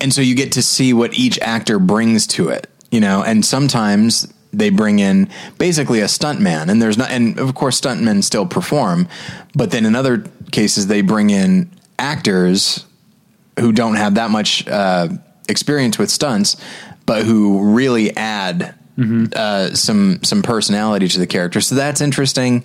[0.01, 3.45] and so you get to see what each actor brings to it, you know, and
[3.45, 8.47] sometimes they bring in basically a stuntman, and there's not, and of course stuntmen still
[8.47, 9.09] perform,
[9.55, 12.85] but then in other cases they bring in actors
[13.59, 15.09] who don't have that much uh,
[15.49, 16.57] experience with stunts,
[17.07, 18.75] but who really add
[19.35, 21.61] uh, some some personality to the character.
[21.61, 22.65] So that's interesting.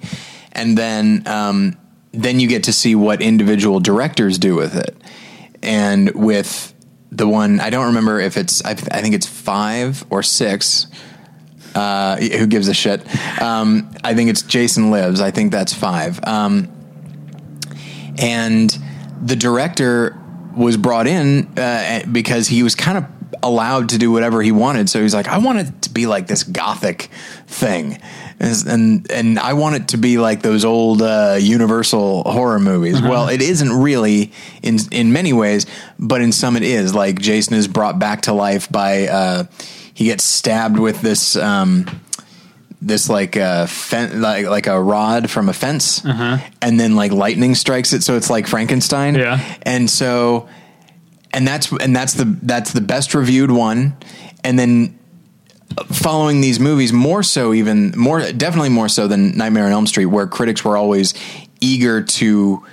[0.52, 1.78] And then um,
[2.18, 4.96] then you get to see what individual directors do with it.
[5.62, 6.74] And with
[7.12, 10.88] the one, I don't remember if it's I, I think it's five or six.
[11.76, 13.02] Uh, who gives a shit?
[13.40, 15.22] Um, I think it's Jason Lives.
[15.22, 16.20] I think that's five.
[16.24, 16.70] Um,
[18.18, 18.76] and
[19.22, 20.18] the director
[20.56, 23.06] was brought in uh, because he was kind of
[23.44, 24.90] allowed to do whatever he wanted.
[24.90, 27.10] So he's like, I want it to be like this gothic
[27.48, 28.00] thing,
[28.40, 33.02] and and, and I want it to be like those old uh, Universal horror movies.
[33.02, 35.66] Well, it isn't really in in many ways,
[36.00, 36.94] but in some it is.
[36.96, 39.44] Like Jason is brought back to life by uh,
[39.94, 41.36] he gets stabbed with this.
[41.36, 41.86] Um,
[42.80, 47.56] this like a fen- like like a rod from a fence, and then like lightning
[47.56, 49.16] strikes it, so it's like Frankenstein.
[49.16, 49.40] Yeah.
[49.64, 50.48] and so
[51.34, 53.96] and that's and that's the that's the best reviewed one,
[54.44, 54.98] and then
[55.78, 59.88] uh, following these movies more so even more definitely more so than Nightmare on Elm
[59.88, 61.14] Street, where critics were always
[61.60, 62.66] eager to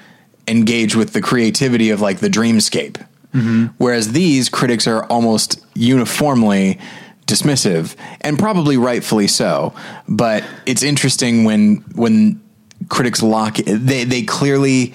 [0.47, 3.05] engage with the creativity of like the dreamscape.
[3.33, 3.67] Mm-hmm.
[3.79, 6.79] Whereas these critics are almost uniformly
[7.27, 9.75] dismissive and probably rightfully so.
[10.09, 12.41] But it's interesting when when
[12.89, 14.95] critics lock they they clearly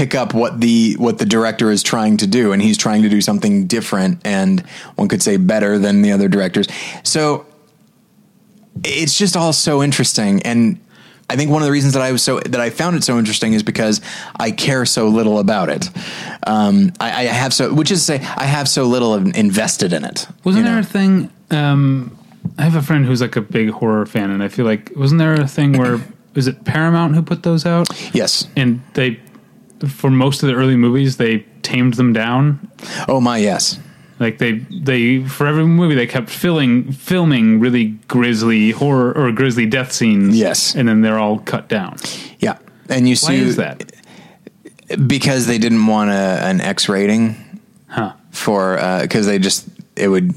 [0.00, 3.08] pick up what the what the director is trying to do and he's trying to
[3.10, 4.60] do something different and
[4.96, 6.66] one could say better than the other directors.
[7.02, 7.44] So
[8.82, 10.80] it's just all so interesting and
[11.28, 13.18] I think one of the reasons that I was so that I found it so
[13.18, 14.00] interesting is because
[14.36, 15.90] I care so little about it.
[16.46, 20.06] Um, I, I have so, which is to say, I have so little invested in
[20.06, 20.26] it.
[20.44, 20.80] Wasn't you there know?
[20.80, 21.30] a thing?
[21.50, 22.18] Um,
[22.56, 25.18] I have a friend who's like a big horror fan, and I feel like wasn't
[25.18, 26.00] there a thing where
[26.34, 27.88] was it Paramount who put those out?
[28.14, 28.48] Yes.
[28.56, 29.20] And they,
[29.88, 32.70] for most of the early movies, they tamed them down.
[33.08, 33.78] Oh my, yes.
[34.18, 39.64] Like they, they for every movie they kept filling, filming really grisly horror or grisly
[39.66, 40.36] death scenes.
[40.36, 40.74] Yes.
[40.74, 41.96] and then they're all cut down.
[42.38, 42.58] Yeah.
[42.88, 43.92] And you Why see is that?
[45.06, 46.12] because they didn't want a,
[46.44, 47.36] an X rating
[47.88, 48.12] Huh?
[48.30, 50.32] for uh, because they just it would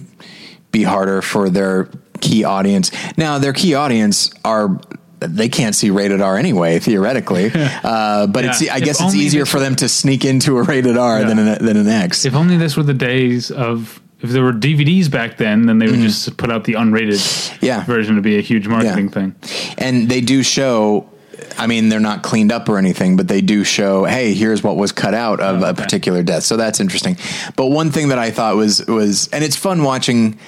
[0.71, 1.89] be harder for their
[2.21, 2.89] key audience.
[3.17, 4.79] Now their key audience are
[5.27, 7.51] they can't see rated R anyway theoretically,
[7.83, 8.73] uh, but it's Yeah.
[8.75, 11.27] I If guess it's easier for them to sneak into a rated R Yeah.
[11.27, 12.25] than an, than an X.
[12.25, 13.99] If only this were the days of.
[14.21, 17.65] If there were DVDs back then, then they would just put out the unrated Mm-hmm.
[17.65, 17.83] Yeah.
[17.83, 19.11] version to be a huge marketing Yeah.
[19.11, 19.35] thing.
[19.77, 21.09] and they do show
[21.57, 24.77] i mean they're not cleaned up or anything but they do show hey here's what
[24.77, 27.17] was cut out of Oh, a particular death so that's interesting
[27.57, 30.39] but one thing that i thought was was and it's fun watching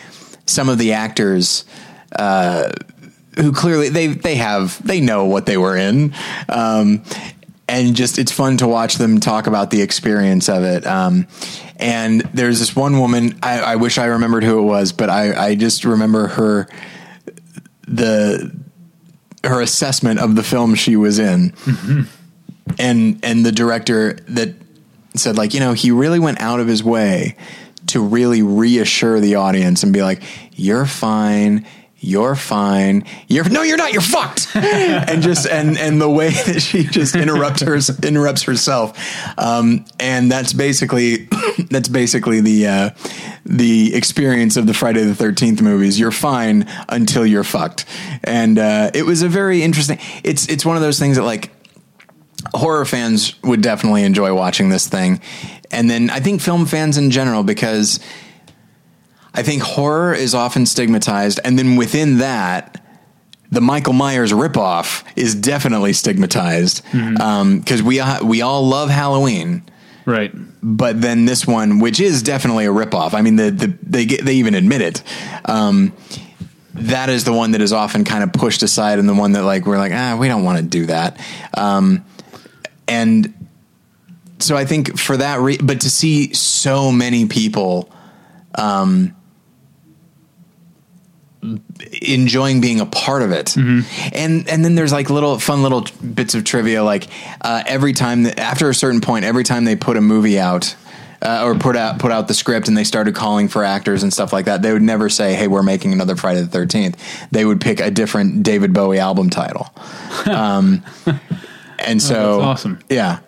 [0.46, 1.66] some of the actors
[2.18, 2.72] uh,
[3.38, 6.14] who clearly they they have they know what they were in.
[6.50, 7.04] Um,
[7.68, 10.86] and just it's fun to watch them talk about the experience of it.
[10.86, 11.28] Um,
[11.78, 15.48] and there's this one woman I, I wish i remembered who it was but i
[15.48, 16.70] i just remember her
[17.86, 18.56] the
[19.46, 21.54] her assessment of the film she was in.
[22.80, 24.56] And and the director that
[25.16, 27.36] said like you know he really went out of his way
[27.88, 31.66] to really reassure the audience and be like you're fine
[32.00, 34.48] you're fine you're no you're not you're fucked.
[34.56, 38.98] And just and and the way that she just interrupts her interrupts herself.
[39.38, 41.28] Um and that's basically
[41.70, 42.90] that's basically the uh
[43.46, 46.00] the experience of the Friday the 13th movies.
[46.00, 47.86] You're fine until you're fucked.
[48.24, 51.52] And uh it was a very interesting it's it's one of those things that like
[52.54, 55.22] horror fans would definitely enjoy watching this thing.
[55.72, 58.00] And then I think film fans in general, because
[59.38, 61.40] I think horror is often stigmatized.
[61.44, 62.82] And then within that,
[63.52, 69.62] the Michael Myers ripoff is definitely stigmatized because we we all love Halloween,
[70.06, 70.32] Right.
[70.64, 73.14] but then this one, which is definitely a ripoff.
[73.14, 75.04] I mean, the, the they get, they even admit it.
[75.46, 75.94] Um,
[76.74, 79.44] that is the one that is often kind of pushed aside, and the one that
[79.44, 81.20] like we're like, ah, we don't want to do that.
[81.56, 82.04] Um,
[82.88, 83.34] and
[84.40, 87.90] so I think for that, re- but to see so many people,
[88.56, 89.16] um,
[92.02, 96.36] enjoying being a part of it, and and then there's like little fun little bits
[96.36, 97.08] of trivia, like
[97.42, 100.76] uh, every time that, after a certain point, every time they put a movie out.
[101.22, 104.14] uh, or put out put out the script and they started calling for actors and
[104.14, 106.96] stuff like that, they would never say, "Hey, we're making another Friday the 13th.
[107.32, 109.74] They would pick a different David Bowie album title.
[110.28, 110.84] Um,
[111.80, 112.80] and so, Oh, that's awesome.
[112.90, 113.20] Yeah,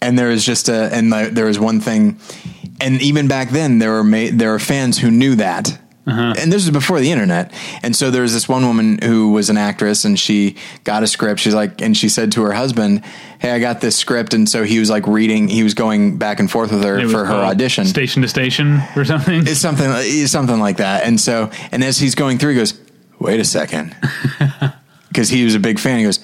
[0.00, 2.18] and there was just a and there was one thing,
[2.80, 5.78] and even back then there were ma- there were fans who knew that.
[6.08, 6.34] Uh-huh.
[6.38, 7.52] And this was before the internet.
[7.82, 11.06] And so there was this one woman who was an actress and she got a
[11.06, 11.40] script.
[11.40, 13.04] She's like, and she said to her husband,
[13.38, 14.32] Hey, I got this script.
[14.32, 17.24] And so he was like reading, he was going back and forth with her for
[17.26, 17.84] her audition.
[17.84, 19.46] station to station or something.
[19.46, 21.04] It's something, it's something like that.
[21.04, 22.80] And so, and as he's going through, he goes,
[23.18, 23.94] wait a second.
[25.14, 25.98] Cause he was a big fan.
[25.98, 26.20] He goes,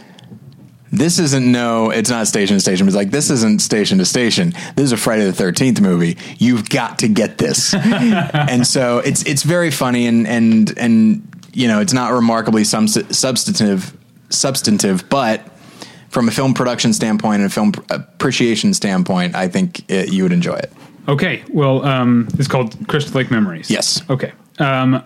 [0.99, 2.87] this isn't no, it's not station to station.
[2.87, 4.53] It's like, this isn't station to station.
[4.77, 6.17] This is a Friday the 13th movie.
[6.39, 7.75] You've got to get this.
[7.75, 12.89] and so it's, it's very funny and, and, and, you know, it's not remarkably some
[12.89, 13.97] substantive,
[14.31, 15.49] substantive, but
[16.09, 20.33] from a film production standpoint and a film appreciation standpoint, I think it, you would
[20.33, 20.73] enjoy it.
[21.07, 23.71] Okay, well, um, it's called Crystal Lake Memories.
[23.71, 24.03] Yes.
[24.09, 24.33] Okay.
[24.59, 25.05] Um,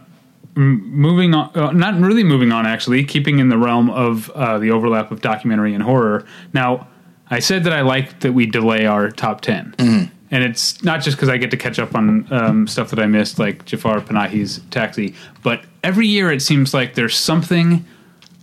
[0.59, 4.59] m- moving on, uh, not really moving on, actually, keeping in the realm of uh,
[4.59, 6.27] the overlap of documentary and horror.
[6.53, 6.89] Now,
[7.31, 10.11] I said that I like that we delay our top 10.
[10.31, 13.07] And it's not just because I get to catch up on um, stuff that I
[13.07, 17.87] missed, like Jafar Panahi's Taxi, but every year it seems like there's something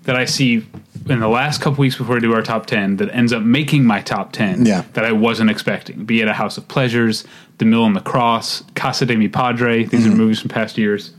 [0.04, 0.66] that I see
[1.10, 3.86] in the last couple weeks before I do our top 10 that ends up making
[3.86, 4.84] my top 10 Yeah.
[4.94, 6.06] that I wasn't expecting.
[6.06, 7.24] Be it A House of Pleasures,
[7.60, 9.84] The Mill and the Cross, Casa de mi Padre.
[9.84, 11.12] These are movies from past years.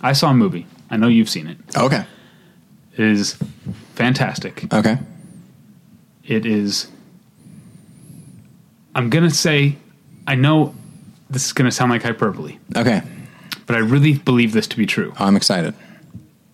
[0.00, 0.66] I saw a movie.
[0.90, 1.58] I know you've seen it.
[1.76, 2.04] Okay.
[2.96, 3.36] It is
[3.94, 4.72] fantastic.
[4.72, 4.98] Okay.
[6.24, 6.88] It is.
[8.94, 9.76] I'm going to say,
[10.26, 10.74] I know
[11.30, 13.02] this is going to sound like hyperbole, Okay.
[13.66, 15.12] but I really believe this to be true.
[15.18, 15.74] I'm excited.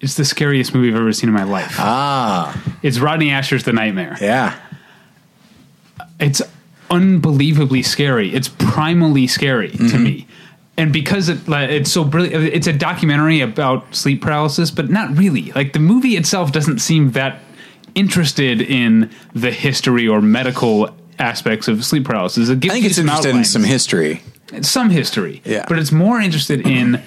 [0.01, 1.77] It's the scariest movie I've ever seen in my life.
[1.79, 4.17] Ah, It's Rodney Ascher's The Nightmare.
[4.21, 4.59] yeah.
[6.21, 6.43] it's
[6.91, 8.35] unbelievably scary.
[8.35, 10.27] It's primally scary to me.
[10.77, 15.53] And because it, it's so brilliant, it's a documentary about sleep paralysis, but not really.
[15.53, 17.41] Like the movie itself doesn't seem that
[17.95, 22.49] interested in the history or medical aspects of sleep paralysis.
[22.49, 24.21] It gives I think it's interested in some history.
[24.63, 25.43] some history.
[25.45, 25.65] Yeah.
[25.69, 27.01] But it's more interested in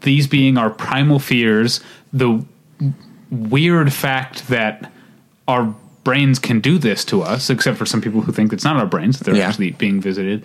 [0.00, 1.80] these being our primal fears,
[2.12, 2.42] the
[3.30, 4.90] weird fact that
[5.46, 8.76] our brains can do this to us, except for some people who think it's not
[8.76, 9.48] our brains, that they're Yeah.
[9.48, 10.42] actually being visited,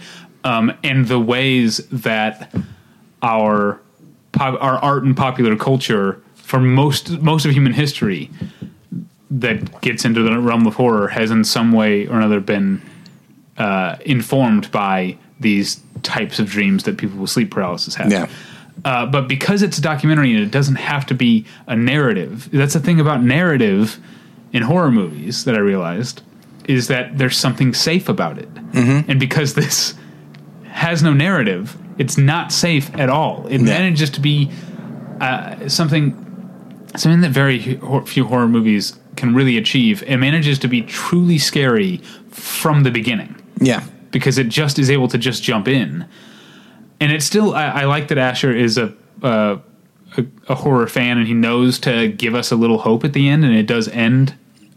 [0.47, 2.55] um, and the ways that
[3.21, 3.81] our
[4.31, 8.31] pop, our art and popular culture for most most of human history
[9.29, 12.81] that gets into the realm of horror has in some way or another been
[13.57, 18.09] uh, informed by these types of dreams that people with sleep paralysis have.
[18.09, 18.29] Yeah.
[18.85, 22.73] Uh, but because it's a documentary and it doesn't have to be a narrative, that's
[22.73, 23.99] the thing about narrative
[24.53, 26.21] in horror movies that I realized
[26.69, 28.53] is that there's something safe about it.
[28.53, 29.11] Mm-hmm.
[29.11, 29.95] And because this
[30.77, 33.47] has no narrative, it's not safe at all.
[33.47, 34.51] It manages to be
[35.19, 36.23] uh, something
[36.95, 37.59] something that very
[38.05, 40.03] few horror movies can really achieve.
[40.07, 41.97] It manages to be truly scary
[42.29, 43.83] from the beginning Yeah.
[44.11, 46.05] because it just is able to just jump in.
[46.99, 49.57] And it's still, I, I like that Ascher is a, uh,
[50.17, 53.27] a a horror fan and he knows to give us a little hope at the
[53.29, 54.33] end, and it does end.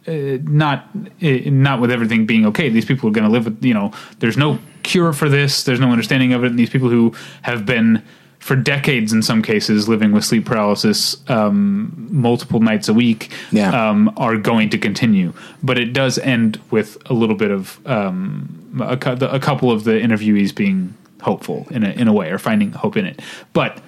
[0.08, 0.88] Uh, not
[1.22, 2.68] uh, not with everything being okay.
[2.70, 3.92] These people are going to live with you know.
[4.18, 5.64] There's no cure for this.
[5.64, 6.48] There's no understanding of it.
[6.48, 8.02] And these people who have been
[8.38, 13.68] for decades in some cases living with sleep paralysis um, multiple nights a week Yeah.
[13.90, 15.34] um, are going to continue.
[15.62, 18.92] But it does end with a little bit of um, a,
[19.30, 22.96] a couple of the interviewees being hopeful in a, in a way or finding hope
[22.96, 23.20] in it.
[23.52, 23.82] But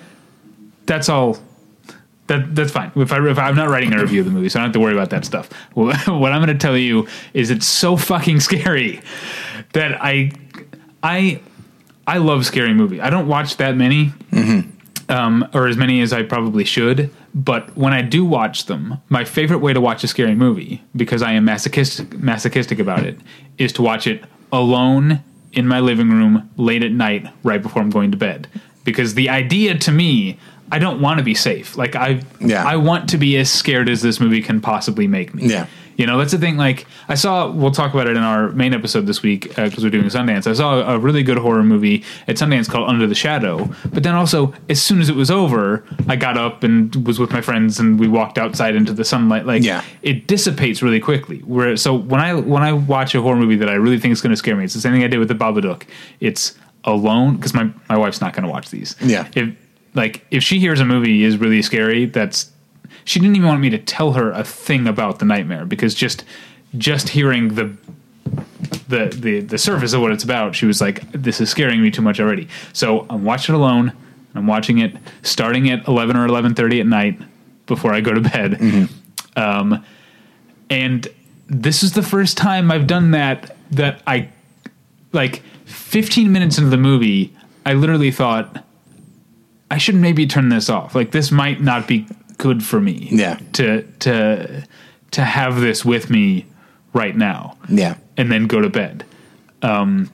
[0.84, 1.38] that's all.
[2.32, 2.90] That that's fine.
[2.96, 4.72] If I if I'm not writing a review of the movie, so I don't have
[4.72, 5.50] to worry about that stuff.
[5.74, 9.02] Well, what I'm going to tell you is it's so fucking scary
[9.74, 10.32] that I
[11.02, 11.42] I
[12.06, 13.00] I love scary movies.
[13.00, 14.12] I don't watch that many,
[15.10, 17.10] um, or as many as I probably should.
[17.34, 21.20] But when I do watch them, my favorite way to watch a scary movie, because
[21.20, 23.18] I am masochistic, masochistic about it,
[23.58, 27.90] is to watch it alone in my living room late at night, right before I'm
[27.90, 28.48] going to bed.
[28.84, 30.38] Because the idea to me,
[30.72, 31.76] I don't want to be safe.
[31.76, 32.64] Like I, Yeah.
[32.66, 35.46] I want to be as scared as this movie can possibly make me.
[35.46, 35.66] Yeah.
[35.98, 36.56] You know, that's the thing.
[36.56, 39.84] Like, I saw, we'll talk about it in our main episode this week uh, because
[39.84, 40.46] we're doing Sundance.
[40.46, 43.68] I saw a really good horror movie at Sundance called Under the Shadow.
[43.92, 47.30] But then also, as soon as it was over, I got up and was with
[47.30, 49.44] my friends and we walked outside into the sunlight.
[49.44, 49.84] Like, Yeah.
[50.00, 51.40] it dissipates really quickly.
[51.40, 54.22] Where so when I when I watch a horror movie that I really think is
[54.22, 55.82] going to scare me, it's the same thing I did with the Babadook.
[56.20, 56.54] It's
[56.84, 58.96] alone because my my wife's not going to watch these.
[59.00, 59.28] Yeah.
[59.36, 59.50] If
[59.94, 62.50] like if she hears a movie is really scary, that's
[63.04, 66.24] she didn't even want me to tell her a thing about the nightmare because just
[66.78, 67.76] just hearing the
[68.88, 71.90] the the the surface of what it's about, she was like, "This is scaring me
[71.90, 73.92] too much already." So I'm watching it alone.
[74.34, 77.20] I'm watching it starting at 11 or 11:30 at night
[77.66, 78.88] before I go to bed.
[79.36, 79.84] Um,
[80.68, 81.08] and
[81.48, 83.56] this is the first time I've done that.
[83.70, 84.28] That I
[85.12, 87.34] like 15 minutes into the movie,
[87.64, 88.62] I literally thought
[89.72, 90.94] I should maybe turn this off.
[90.94, 92.06] Like this might not be
[92.38, 93.08] good for me.
[93.10, 93.38] Yeah.
[93.54, 94.64] To to
[95.12, 96.46] to have this with me
[96.92, 97.94] right now Yeah.
[98.16, 99.04] and then go to bed.
[99.62, 100.10] Um,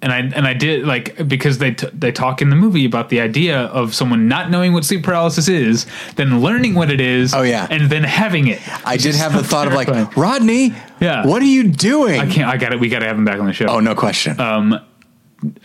[0.00, 3.08] and I and I did like because they t- they talk in the movie about
[3.08, 7.34] the idea of someone not knowing what sleep paralysis is, then learning what it is,
[7.34, 7.66] Oh, yeah.
[7.68, 8.60] and then having it.
[8.86, 9.88] I did have the thought of like.
[10.16, 11.26] Rodney, Yeah.
[11.26, 12.20] what are you doing?
[12.20, 12.48] I can't.
[12.48, 12.78] I got it.
[12.78, 13.66] We got to have him back on the show.
[13.66, 14.36] oh, no question.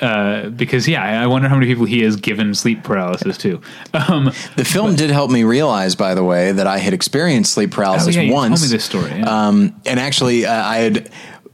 [0.01, 3.61] Uh, because yeah, I wonder how many people he has given sleep paralysis to.
[3.93, 7.71] Um, the film did help me realize, by the way, that I had experienced sleep
[7.71, 8.59] paralysis oh, yeah, once.
[8.59, 9.11] told me this story.
[9.19, 9.47] yeah.
[9.47, 11.11] Um, and actually, uh, I had,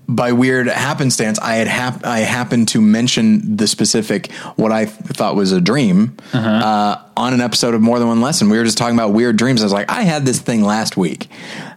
[0.10, 5.36] by weird happenstance, I had hap- I happened to mention the specific what I thought
[5.36, 6.50] was a dream Uh-huh.
[6.50, 8.50] uh, on an episode of More Than One Lesson.
[8.50, 9.62] We were just talking about weird dreams.
[9.62, 11.28] I was like, I had this thing last week.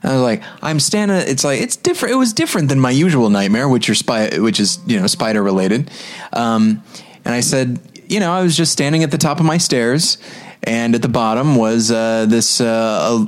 [0.02, 1.16] I was like, I'm standing.
[1.18, 2.14] It's like it's different.
[2.14, 5.42] It was different than my usual nightmare, which are spy, which is you know spider
[5.42, 5.90] related.
[6.32, 6.82] Um,
[7.24, 7.78] and I said,
[8.08, 10.18] you know, I was just standing at the top of my stairs,
[10.62, 12.60] and at the bottom was uh, this.
[12.60, 13.26] Uh,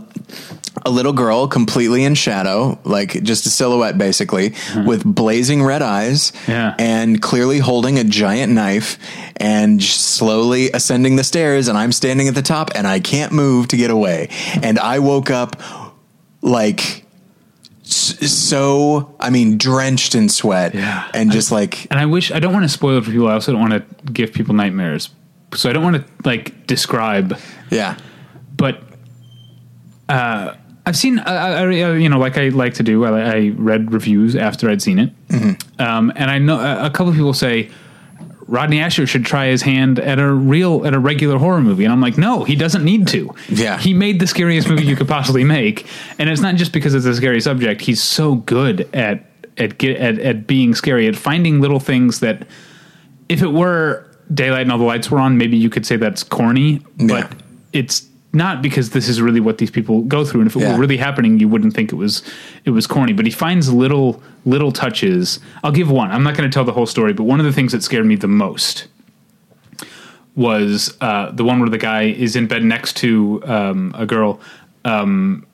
[0.85, 4.55] a, little girl completely in shadow, like just a silhouette basically,
[4.85, 6.75] with blazing red eyes Yeah.
[6.79, 8.99] and clearly holding a giant knife
[9.37, 11.69] and slowly ascending the stairs.
[11.69, 14.29] And I'm standing at the top and I can't move to get away.
[14.63, 15.61] And I woke up
[16.43, 17.03] like
[17.87, 21.09] so, I mean, drenched in sweat Yeah.
[21.15, 23.29] and just like, and I wish I don't want to spoil it for people.
[23.29, 25.11] I also don't want to give people nightmares,
[25.55, 27.39] so I don't want to like describe.
[27.71, 27.97] yeah,
[28.57, 28.83] But
[30.09, 30.55] uh,
[30.87, 33.05] I've seen, uh, I, I, you know, like I like to do.
[33.05, 35.81] I, I read reviews after I'd seen it, Mm-hmm.
[35.83, 37.71] um, and I know a, a couple of people say.
[38.47, 41.91] Rodney Ascher should try his hand at a real, at a regular horror movie, and
[41.95, 43.35] I'm like, no, he doesn't need to.
[43.49, 43.79] Yeah.
[43.79, 45.87] he made the scariest movie you could possibly make,
[46.19, 47.81] and it's not just because it's a scary subject.
[47.81, 49.25] He's so good at
[49.57, 52.47] at get at, at being scary, at finding little things that
[53.31, 56.23] if it were daylight and all the lights were on, maybe you could say that's
[56.23, 57.07] corny, Yeah.
[57.29, 57.33] but
[57.73, 60.41] it's not because this is really what these people go through.
[60.43, 60.73] And if it Yeah.
[60.73, 62.23] were really happening, you wouldn't think it was
[62.65, 63.13] it was corny.
[63.13, 65.39] But he finds little little touches.
[65.63, 66.11] I'll give one.
[66.11, 68.05] I'm not going to tell the whole story, but one of the things that scared
[68.07, 68.87] me the most
[70.37, 74.41] was uh, the one where the guy is in bed next to um, a girl,
[74.85, 75.47] um,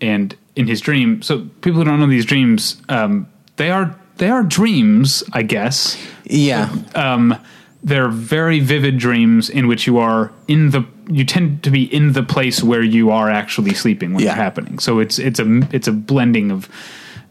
[0.00, 1.22] and in his dream.
[1.22, 3.26] So people who don't know these dreams, um,
[3.56, 7.36] they are they are dreams, I guess yeah, um,
[7.82, 12.12] they're very vivid dreams in which you are in the you tend to be in
[12.12, 14.34] the place where you are actually sleeping when Yeah.
[14.34, 14.78] they're happening.
[14.78, 16.68] So it's it's a it's a blending of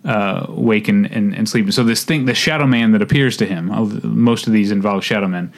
[0.05, 1.71] uh, wake and, and, and sleep.
[1.73, 3.71] So this thing, the shadow man that appears to him,
[4.03, 5.51] most of these involve shadow men.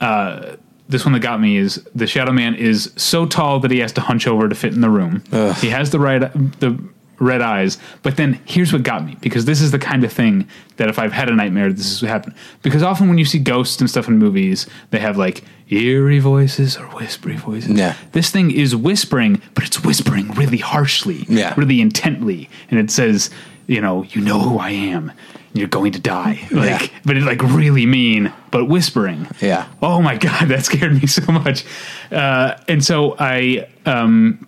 [0.00, 0.56] Uh,
[0.88, 3.90] this one that got me is the shadow man is so tall that he has
[3.92, 5.22] to hunch over to fit in the room.
[5.60, 6.20] He has the right
[6.60, 6.78] the
[7.18, 10.48] red eyes, but then here's what got me because this is the kind of thing
[10.76, 12.34] that if I've had a nightmare, this is what happened.
[12.62, 16.76] Because often when you see ghosts and stuff in movies, they have like eerie voices
[16.76, 17.70] or whispery voices.
[17.78, 17.94] Yeah.
[18.12, 21.54] This thing is whispering, but it's whispering really harshly, Yeah.
[21.56, 23.30] really intently, and it says,
[23.66, 25.12] you know, you know who I am.
[25.54, 26.98] You're going to die, like, Yeah.
[27.04, 29.28] but it's like really mean, but whispering.
[29.40, 29.66] Yeah.
[29.80, 31.64] Oh my god, that scared me so much.
[32.10, 34.46] Uh, and so I um,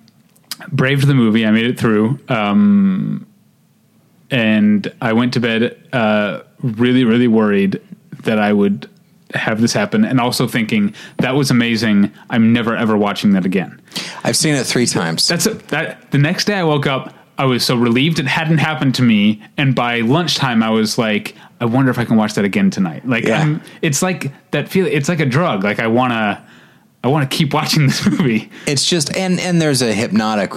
[0.69, 1.47] braved the movie.
[1.47, 3.27] I made it through, um,
[4.31, 7.81] and I went to bed uh, really, really worried
[8.25, 8.89] that I would
[9.35, 12.13] have this happen, and also thinking that was amazing.
[12.31, 13.81] I'm never ever watching that again.
[14.25, 15.27] I've seen it three times.
[15.29, 16.11] That's that.
[16.11, 19.43] The next day I woke up, I was so relieved it hadn't happened to me,
[19.57, 23.07] and by lunchtime I was like, I wonder if I can watch that again tonight.
[23.07, 23.41] Like, Yeah.
[23.41, 24.87] I'm, it's like that feel.
[24.87, 25.65] It's like a drug.
[25.65, 26.45] Like I wanna,
[27.05, 28.51] I want to keep watching this movie.
[28.66, 30.53] It's just and and there's a hypnotic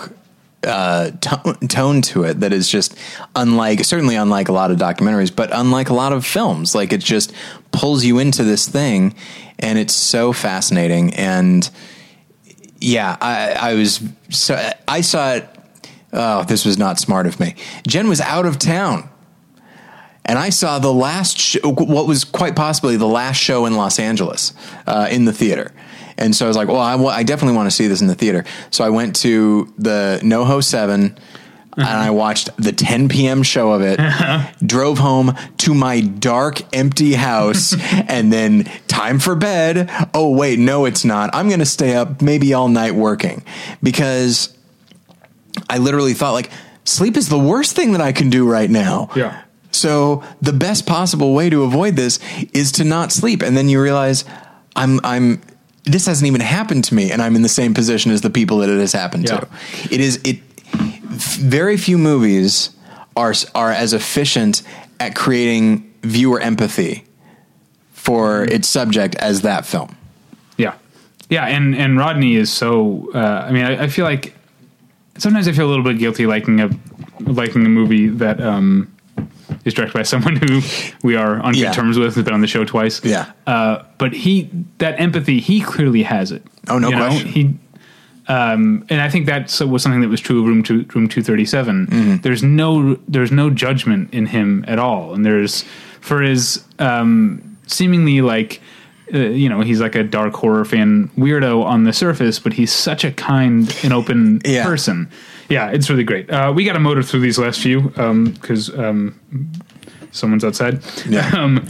[0.63, 2.95] uh, tone, to it that is just
[3.35, 6.75] unlike certainly unlike a lot of documentaries, but unlike a lot of films.
[6.75, 7.33] Like it just
[7.71, 9.15] pulls you into this thing,
[9.57, 11.13] and it's so fascinating.
[11.13, 11.69] And
[12.79, 15.49] yeah, I, I was so I saw it.
[16.11, 17.55] Oh, this was not smart of me.
[17.87, 19.09] Jen was out of town.
[20.25, 23.97] And I saw the last, sh- what was quite possibly the last show in Los
[23.97, 24.53] Angeles
[24.85, 25.71] uh, in the theater.
[26.19, 28.45] And so I was like, well, I definitely want to see this in the theater.
[28.71, 31.17] So I went to the NoHo 7
[31.77, 32.15] and I mm-hmm.
[32.15, 33.41] watched the 10 p.m.
[33.41, 33.99] show of it,
[34.65, 39.89] drove home to my dark, empty house, and then time for bed.
[40.13, 41.29] Oh, wait, no, it's not.
[41.33, 43.43] I'm going to stay up maybe all night working
[43.81, 44.55] because
[45.69, 46.51] I literally thought, like,
[46.83, 49.09] sleep is the worst thing that I can do right now.
[49.15, 49.43] Yeah.
[49.71, 52.19] So the best possible way to avoid this
[52.53, 54.25] is to not sleep, and then you realize
[54.75, 55.41] I'm I'm
[55.85, 58.57] this hasn't even happened to me, and I'm in the same position as the people
[58.59, 59.37] that it has happened Yeah.
[59.39, 59.47] to.
[59.91, 60.39] It is it.
[60.71, 62.69] Very few movies
[63.15, 64.61] are are as efficient
[64.99, 67.03] at creating viewer empathy
[67.93, 69.95] for its subject as that film.
[70.57, 70.73] Yeah,
[71.29, 73.09] yeah, and and Rodney is so.
[73.13, 74.33] Uh, I mean, I, I feel like
[75.17, 76.69] sometimes I feel a little bit guilty liking a
[77.21, 78.87] liking a movie that um,
[79.65, 80.61] is directed by someone who
[81.03, 81.65] we are on Yeah.
[81.69, 82.15] good terms with.
[82.15, 83.03] Has been on the show twice.
[83.03, 83.31] Yeah.
[83.47, 86.43] uh, but he that empathy he clearly has it.
[86.67, 87.09] Oh, no You know.
[87.09, 87.55] He.
[88.27, 91.21] Um, and I think that was something that was true of Room Two, Room Two
[91.21, 92.17] Mm-hmm.
[92.17, 95.63] There's no there's no judgment in him at all, and there's
[95.99, 98.61] for his um, seemingly like
[99.11, 102.71] uh, you know he's like a dark horror fan weirdo on the surface, but he's
[102.71, 104.63] such a kind and open Yeah.
[104.63, 105.09] person.
[105.49, 106.29] Yeah, it's really great.
[106.29, 109.19] Uh, we got to motor through these last few because um,
[110.11, 110.83] someone's outside.
[111.07, 111.29] Yeah.
[111.37, 111.67] um,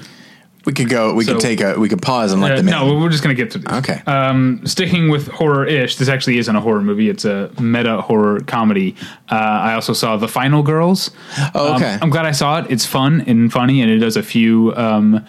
[0.65, 1.13] We could go.
[1.15, 1.79] We So- could take a.
[1.79, 2.71] We could pause and let uh, them in.
[2.71, 3.71] no, we're just gonna get to these.
[3.77, 4.01] Okay.
[4.05, 8.95] Um, sticking with horror-ish, this actually isn't a horror movie; it's a meta horror comedy.
[9.31, 11.11] Uh, I also saw The Final Girls.
[11.55, 11.93] Oh, okay.
[11.93, 12.65] Um, I'm glad I saw it.
[12.69, 15.25] It's fun and funny, and it does a few um,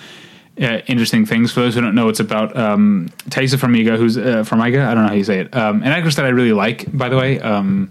[0.61, 1.53] uh, interesting things.
[1.53, 4.85] For those who don't know, it's about um, Taissa Farmiga, who's uh, Farmiga.
[4.85, 5.55] I don't know how you say it.
[5.55, 7.39] Um, an actress that I really like, by the way.
[7.41, 7.89] Um,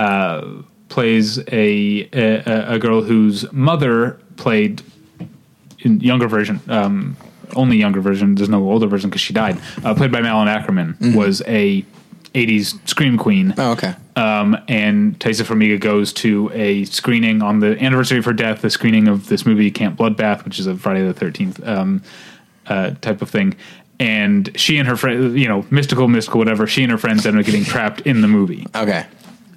[0.00, 4.82] uh, plays a, a a girl whose mother played
[5.80, 7.16] in younger version, um,
[7.54, 8.34] only younger version.
[8.34, 9.58] There's no older version because she died.
[9.84, 11.84] Uh, played by Malin Akerman was a
[12.34, 13.54] 80s scream queen.
[13.58, 13.94] Oh, okay.
[14.16, 18.70] Um, and Taissa Farmiga goes to a screening on the anniversary of her death, the
[18.70, 22.02] screening of this movie Camp Bloodbath, which is a Friday the Thirteenth um,
[22.66, 23.56] uh, type of thing.
[23.98, 26.66] And she and her friend, you know, mystical, mystical, whatever.
[26.66, 29.04] She and her friends end up getting trapped in the movie Okay.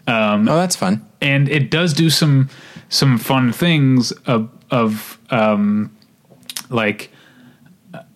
[0.08, 1.06] Um, oh, that's fun.
[1.22, 2.50] and it does do some
[2.90, 5.96] some fun things of of um
[6.70, 7.10] like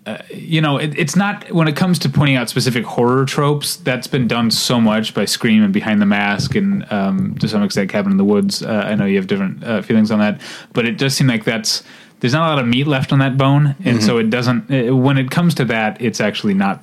[0.05, 3.75] uh, you know it, it's not when it comes to pointing out specific horror tropes
[3.77, 7.63] that's been done so much by scream and behind the mask and um to some
[7.63, 8.61] extent cabin in the woods.
[8.63, 10.39] Uh, i know you have different uh, feelings on that
[10.73, 11.83] but it does seem like that's
[12.19, 13.75] there's not a lot of meat left on that bone.
[13.85, 16.81] And so it doesn't uh when it comes to that it's actually not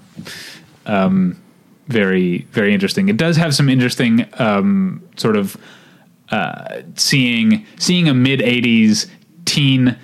[0.86, 1.36] um
[1.88, 3.08] very very interesting.
[3.08, 5.56] It does have some interesting um sort of
[6.30, 9.08] uh, seeing seeing a mid '80s
[9.44, 9.96] teen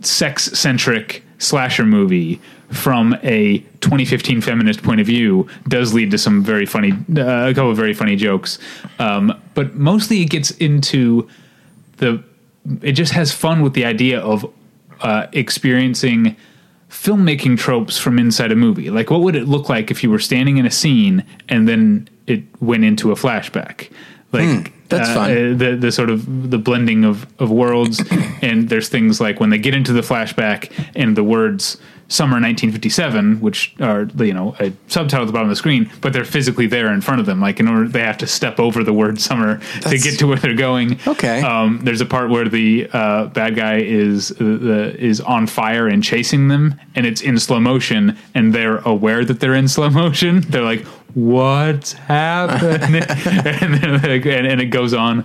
[0.00, 2.40] sex centric slasher movie
[2.70, 7.54] from a 2015 feminist point of view does lead to some very funny uh, a
[7.54, 8.58] couple of very funny jokes,
[8.98, 11.28] um, but mostly it gets into
[11.96, 12.22] the
[12.82, 14.50] it just has fun with the idea of
[15.00, 16.36] uh, experiencing
[16.90, 18.90] filmmaking tropes from inside a movie.
[18.90, 22.08] Like, what would it look like if you were standing in a scene and then
[22.26, 23.90] it went into a flashback?
[24.32, 25.30] Like, that's uh, fun.
[25.30, 28.02] uh, the the sort of the blending of of worlds,
[28.42, 31.78] and there's things like when they get into the flashback and the words
[32.08, 36.12] "Summer 1957," which are you know a subtitle at the bottom of the screen, but
[36.12, 37.40] they're physically there in front of them.
[37.40, 40.38] Like in order, they have to step over the word "summer" to get to where
[40.38, 40.98] they're going.
[41.06, 41.42] Okay.
[41.42, 45.86] Um, there's a part where the uh, bad guy is uh, the is on fire
[45.86, 49.90] and chasing them, and it's in slow motion, and they're aware that they're in slow
[49.90, 50.40] motion.
[50.40, 50.84] They're like,
[51.14, 55.24] "What's happening?" and, like, and, and it goes on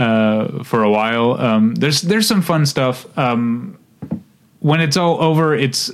[0.00, 1.32] uh, for a while.
[1.40, 3.06] Um, there's there's some fun stuff.
[3.18, 3.78] Um,
[4.60, 5.90] when it's all over, it's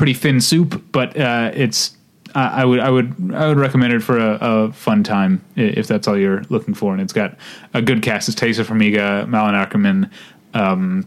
[0.00, 1.94] pretty thin soup, but uh, it's.
[2.34, 5.88] I I would, I would, I would recommend it for a, a fun time if
[5.88, 6.94] that's all you're looking for.
[6.94, 7.36] And it's got
[7.74, 10.10] a good cast: it's Taissa Farmiga, Malin Akerman,
[10.54, 11.06] um,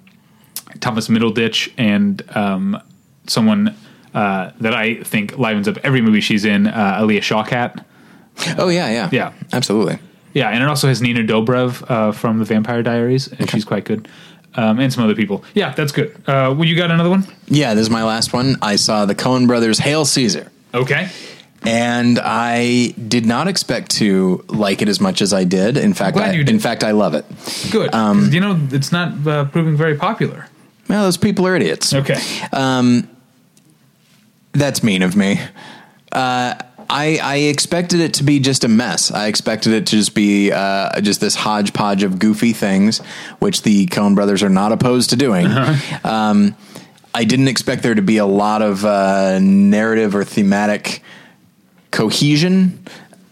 [0.79, 2.79] Thomas Middleditch, and um,
[3.25, 3.75] someone
[4.13, 7.83] uh, that I think livens up every movie she's in, uh, Alia Shawkat.
[8.59, 9.33] Oh yeah, yeah, Yeah.
[9.53, 9.97] Absolutely.
[10.33, 13.85] Yeah, and it also has Nina Dobrev uh, from The Vampire Diaries, and she's quite
[13.85, 14.07] good,
[14.55, 15.43] um, and some other people.
[15.53, 16.15] Yeah, that's good.
[16.27, 17.25] Uh, well, you got another one?
[17.47, 18.57] Yeah, this is my last one.
[18.61, 20.51] I saw the Coen Brothers' Hail Caesar.
[20.73, 21.09] Okay.
[21.65, 25.77] and I did not expect to like it as much as I did.
[25.77, 26.49] In fact, I, did.
[26.49, 27.25] in fact, I love it.
[27.71, 27.93] Good.
[27.93, 30.47] Um, you know, it's not uh, proving very popular.
[30.89, 31.93] Well, those people are idiots.
[31.93, 32.19] Okay.
[34.53, 35.39] That's mean of me.
[36.11, 36.55] Uh,
[36.89, 39.11] I, I expected it to be just a mess.
[39.11, 42.99] I expected it to just be uh, just this hodgepodge of goofy things,
[43.39, 45.47] which the Coen brothers are not opposed to doing.
[46.03, 46.55] Um,
[47.15, 51.01] I didn't expect there to be a lot of uh, narrative or thematic
[51.91, 52.83] cohesion,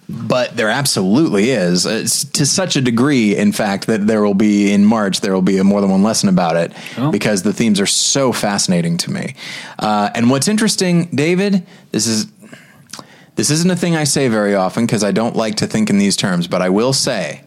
[0.08, 1.86] but there absolutely is.
[1.86, 5.42] It's to such a degree, in fact, that there will be in March there will
[5.42, 7.12] be a more than one lesson about it Oh.
[7.12, 9.36] because the themes are so fascinating to me.
[9.80, 12.26] Uh, and what's interesting, David, this is
[13.42, 15.98] this isn't a thing I say very often because I don't like to think in
[15.98, 17.42] these terms, but I will say,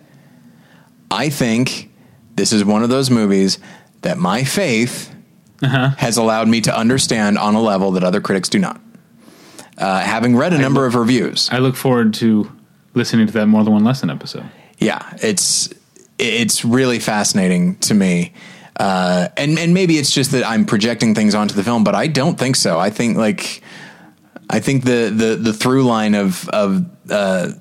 [1.09, 1.89] I think
[2.35, 3.61] this is one of those movies
[4.03, 5.15] that my faith
[5.63, 8.81] has allowed me to understand on a level that other critics do not.
[9.79, 12.51] Uh, having read a number of reviews, I look forward to
[12.95, 14.51] listening to that more than one lesson episode.
[14.79, 15.73] yeah, it's
[16.19, 18.33] it's really fascinating to me.
[18.75, 22.09] Uh, and and maybe it's just that I'm projecting things onto the film, but I
[22.09, 22.81] don't think so.
[22.81, 23.63] I think like
[24.51, 27.53] I think the the the through line of of uh,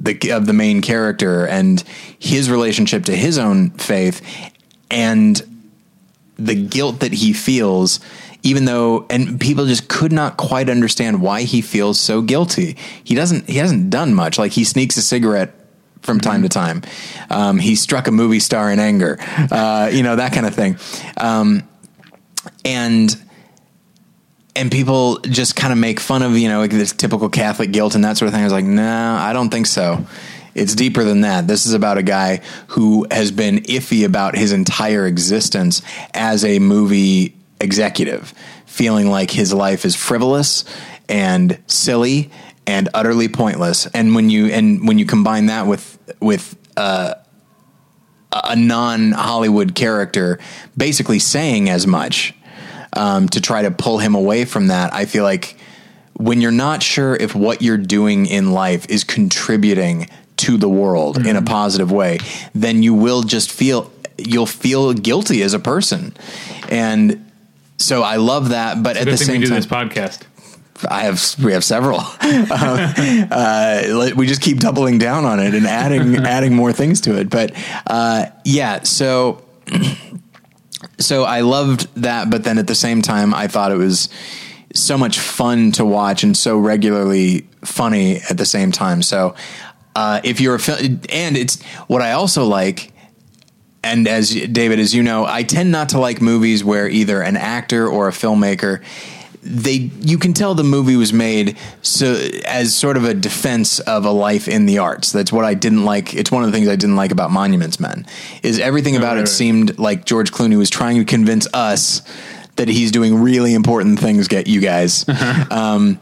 [0.00, 1.82] the of the main character and
[2.18, 4.22] his relationship to his own faith
[4.90, 5.40] and
[6.36, 8.00] the guilt that he feels
[8.42, 12.76] even though and people just could not quite understand why he feels so guilty.
[13.04, 14.38] He doesn't he hasn't done much.
[14.38, 15.54] Like he sneaks a cigarette
[16.02, 16.82] from time to time.
[17.28, 19.18] Um, he struck a movie star in anger.
[19.20, 20.78] Uh, you know that kind of thing.
[21.16, 21.68] Um,
[22.64, 23.14] and
[24.56, 27.94] and people just kind of make fun of you know like this typical Catholic guilt
[27.94, 28.42] and that sort of thing.
[28.42, 30.04] I was like, no, I don't think so.
[30.54, 31.46] It's deeper than that.
[31.46, 35.80] This is about a guy who has been iffy about his entire existence
[36.12, 38.34] as a movie executive,
[38.66, 40.64] feeling like his life is frivolous
[41.08, 42.30] and silly
[42.66, 43.86] and utterly pointless.
[43.86, 47.14] And when you and when you combine that with with uh,
[48.32, 50.38] a non Hollywood character
[50.76, 52.34] basically saying as much
[52.94, 54.92] um, to try to pull him away from that.
[54.92, 55.56] I feel like
[56.14, 61.26] when you're not sure if what you're doing in life is contributing to the world
[61.26, 62.18] in a positive way,
[62.54, 66.14] then you will just feel you'll feel guilty as a person.
[66.68, 67.30] And
[67.78, 70.22] so I love that, but at the same we do time, this podcast.
[70.88, 72.00] I have we have several.
[72.00, 72.08] um,
[73.30, 77.30] uh, we just keep doubling down on it and adding adding more things to it.
[77.30, 77.52] But
[77.86, 79.42] uh, yeah, so
[80.98, 84.08] so I loved that, but then at the same time, I thought it was
[84.74, 89.02] so much fun to watch and so regularly funny at the same time.
[89.02, 89.34] So
[89.96, 92.92] uh, if you're a fil- and it's what I also like
[93.82, 97.36] and as David, as you know, I tend not to like movies where either an
[97.36, 98.82] actor or a filmmaker
[99.42, 102.14] they you can tell the movie was made so
[102.44, 105.12] as sort of a defense of a life in the arts.
[105.12, 106.14] That's what I didn't like.
[106.14, 108.06] It's one of the things I didn't like about Monuments Men
[108.42, 112.02] is everything about right, it seemed like George Clooney was trying to convince us
[112.56, 114.28] that he's doing really important things.
[114.28, 115.06] Get you guys,
[115.50, 115.98] um,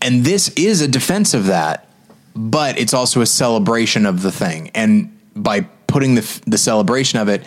[0.00, 1.88] and this is a defense of that,
[2.36, 4.70] but it's also a celebration of the thing.
[4.76, 7.42] And by putting the the celebration of it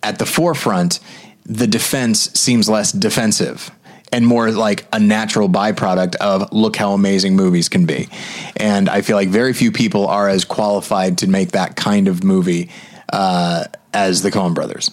[0.00, 1.00] at the forefront,
[1.44, 3.72] the defense seems less defensive
[4.12, 8.08] and more like a natural byproduct of look how amazing movies can be.
[8.56, 12.24] And I feel like very few people are as qualified to make that kind of
[12.24, 12.70] movie
[13.12, 14.90] uh, as the Coen brothers.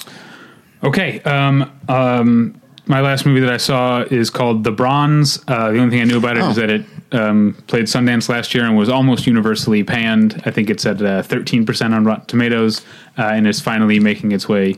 [0.83, 1.19] Okay.
[1.21, 5.43] Um, um, my last movie that I saw is called The Bronze.
[5.47, 6.61] Uh, the only thing I knew about it is Oh.
[6.61, 10.41] that it um, played Sundance last year and was almost universally panned.
[10.45, 12.81] I think it's at uh, 13% on Rotten Tomatoes
[13.17, 14.75] uh, and is finally making its way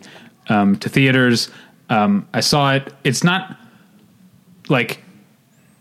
[0.47, 1.49] um, to theaters.
[1.89, 2.91] Um, I saw it.
[3.03, 3.57] It's not
[4.69, 5.01] like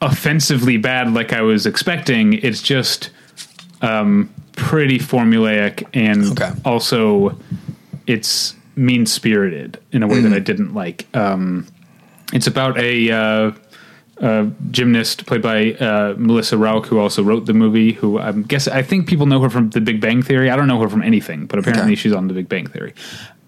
[0.01, 2.35] offensively bad like I was expecting.
[2.35, 3.11] It's just
[3.83, 6.51] um, pretty formulaic and Okay.
[6.65, 7.39] also
[8.07, 11.07] it's mean spirited in a way that I didn't like.
[11.17, 11.67] Um,
[12.33, 13.53] it's about a, uh,
[14.19, 17.93] a gymnast played by uh, Melissa Rauch, who also wrote the movie.
[17.93, 20.51] Who I guess I think people know her from The Big Bang Theory.
[20.51, 21.95] I don't know her from anything, but apparently Okay.
[21.97, 22.95] she's on The Big Bang Theory.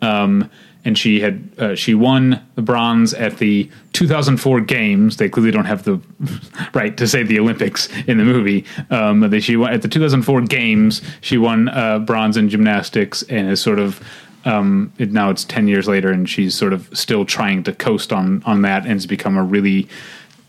[0.03, 0.51] Um,
[0.85, 5.17] and she had uh, she won the bronze at the 2004 games.
[5.17, 6.01] They clearly don't have the
[6.75, 8.65] right to say the Olympics in the movie.
[8.91, 11.03] Um, they, she won at the 2004 games.
[11.21, 14.03] She won uh, bronze in gymnastics and is sort of
[14.45, 18.13] um, it, now it's 10 years later, and she's sort of still trying to coast
[18.13, 19.89] on on that, and has become a really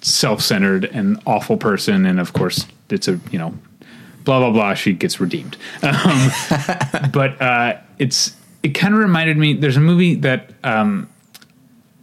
[0.01, 2.05] self-centered and awful person.
[2.05, 3.53] And of course, it's a you know
[4.23, 4.73] blah blah blah.
[4.75, 5.57] She gets redeemed.
[5.83, 6.31] Um,
[7.11, 9.53] but uh, it's it kind of reminded me.
[9.53, 11.09] There's a movie that um,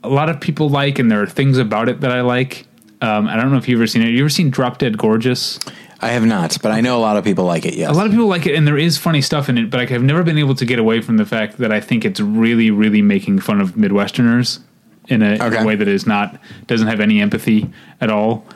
[0.03, 2.67] a lot of people like, and there are things about it that I like.
[3.01, 4.09] Um, I don't know if you've ever seen it.
[4.09, 5.59] You ever seen Drop Dead Gorgeous?
[6.01, 7.75] I have not, but I know a lot of people like it.
[7.75, 7.91] Yes.
[7.91, 9.71] A lot of people like it, and there is funny stuff in it.
[9.71, 12.21] But I've never been able to get away from the fact that I think it's
[12.21, 14.61] really, really making fun of Midwesterners
[15.09, 18.47] in a, in a way that is not doesn't have any empathy at all.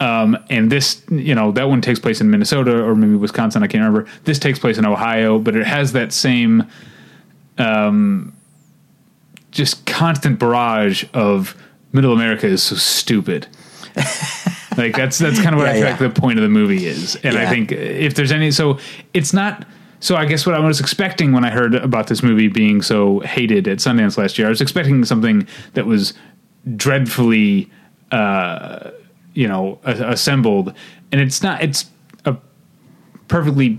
[0.00, 3.62] Um, and this, you know, that one takes place in Minnesota or maybe Wisconsin.
[3.62, 4.08] I can't remember.
[4.24, 6.68] This takes place in Ohio, but it has that same,
[7.58, 8.32] um,
[9.50, 11.56] just constant barrage of
[11.92, 13.46] Middle America is so stupid.
[14.76, 15.90] like that's that's kind of what Yeah, I feel yeah.
[15.90, 18.78] like the point of the movie is, and I think if there's any, so
[19.12, 19.66] it's not.
[20.00, 23.20] So I guess what I was expecting when I heard about this movie being so
[23.20, 26.12] hated at Sundance last year, I was expecting something that was
[26.76, 27.70] dreadfully,
[28.10, 28.90] uh,
[29.32, 30.74] you know, a- assembled,
[31.12, 31.62] and it's not.
[31.62, 31.86] It's
[32.26, 32.36] a
[33.28, 33.78] perfectly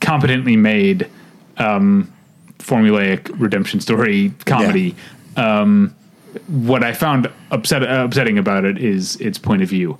[0.00, 1.08] competently made
[1.58, 2.10] um,
[2.60, 4.94] formulaic redemption story comedy.
[5.36, 5.94] Um,
[6.46, 9.98] what I found upset, uh, upsetting about it is its point of view.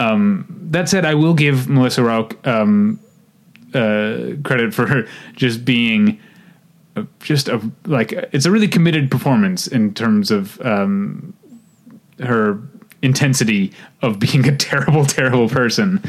[0.00, 2.98] Um, that said, I will give Melissa Rauch um,
[3.74, 6.18] uh, credit for just being
[6.96, 11.34] uh, just a like it's a really committed performance in terms of um,
[12.20, 12.60] her
[13.02, 16.02] intensity of being a terrible, terrible person.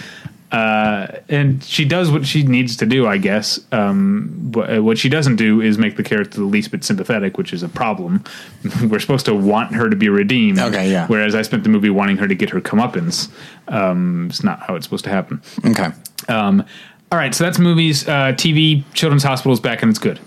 [0.51, 3.59] Uh, and she does what she needs to do, I guess.
[3.71, 7.53] Um, what, what she doesn't do is make the character the least bit sympathetic, which
[7.53, 8.23] is a problem.
[8.89, 10.57] We're supposed to want her to be redeemed.
[10.59, 11.05] Okay, yeah.
[11.07, 13.29] Whereas I spent the movie wanting her to get her comeuppance.
[13.67, 15.41] Um, it's not how it's supposed to happen.
[15.65, 15.89] Okay.
[16.27, 16.65] Um,
[17.11, 18.07] all right, so that's movies.
[18.07, 20.19] Uh, TV, Children's Hospital is back and it's good.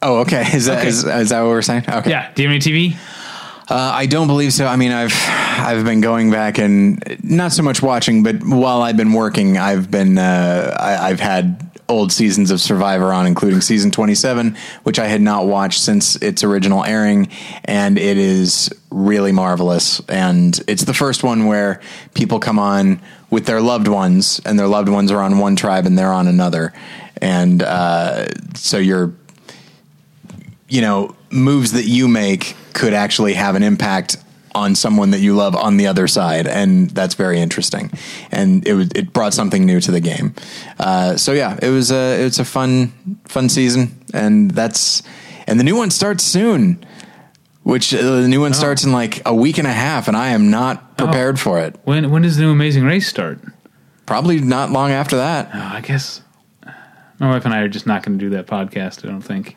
[0.00, 0.42] Oh, okay.
[0.54, 0.88] Is that Okay.
[0.88, 1.82] is is that what we're saying?
[1.88, 2.10] Okay.
[2.10, 2.30] Yeah.
[2.32, 2.60] Do you have any
[2.92, 2.96] TV?
[3.70, 4.66] Uh, I don't believe so.
[4.66, 8.96] I mean, I've I've been going back and not so much watching, but while I've
[8.96, 13.90] been working, I've been uh, I, I've had old seasons of Survivor on, including season
[13.90, 17.28] twenty seven, which I had not watched since its original airing,
[17.66, 20.00] and it is really marvelous.
[20.08, 21.82] And it's the first one where
[22.14, 25.84] people come on with their loved ones, and their loved ones are on one tribe
[25.84, 26.72] and they're on another,
[27.20, 29.12] and uh, so you're
[30.68, 34.16] you know, moves that you make could actually have an impact
[34.54, 37.90] on someone that you love on the other side, and that's very interesting.
[38.30, 40.34] And it was it brought something new to the game.
[40.78, 42.92] Uh, so yeah, it was a it's a fun
[43.24, 45.02] fun season, and that's
[45.46, 46.84] and the new one starts soon.
[47.64, 50.28] Which uh, the new one starts in like a week and a half, and I
[50.28, 51.76] am not prepared for it.
[51.84, 53.40] When when does the new Amazing Race start?
[54.06, 55.50] Probably not long after that.
[55.52, 56.22] Oh, I guess
[57.18, 59.04] my wife and I are just not going to do that podcast.
[59.04, 59.56] I don't think.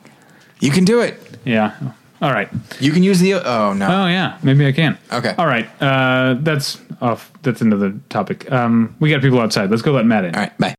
[0.60, 1.16] You can do it.
[1.46, 1.94] Yeah.
[2.22, 2.50] All right.
[2.80, 3.34] You can use the.
[3.34, 3.88] Oh no.
[3.88, 4.98] Oh yeah, maybe I can.
[5.12, 5.34] Okay.
[5.38, 5.68] All right.
[5.82, 7.32] Uh, that's off.
[7.42, 8.52] That's another topic.
[8.52, 9.72] Um, we got people outside.
[9.72, 10.36] Let's go let Matt in.
[10.36, 10.58] All right.
[10.58, 10.76] Bye.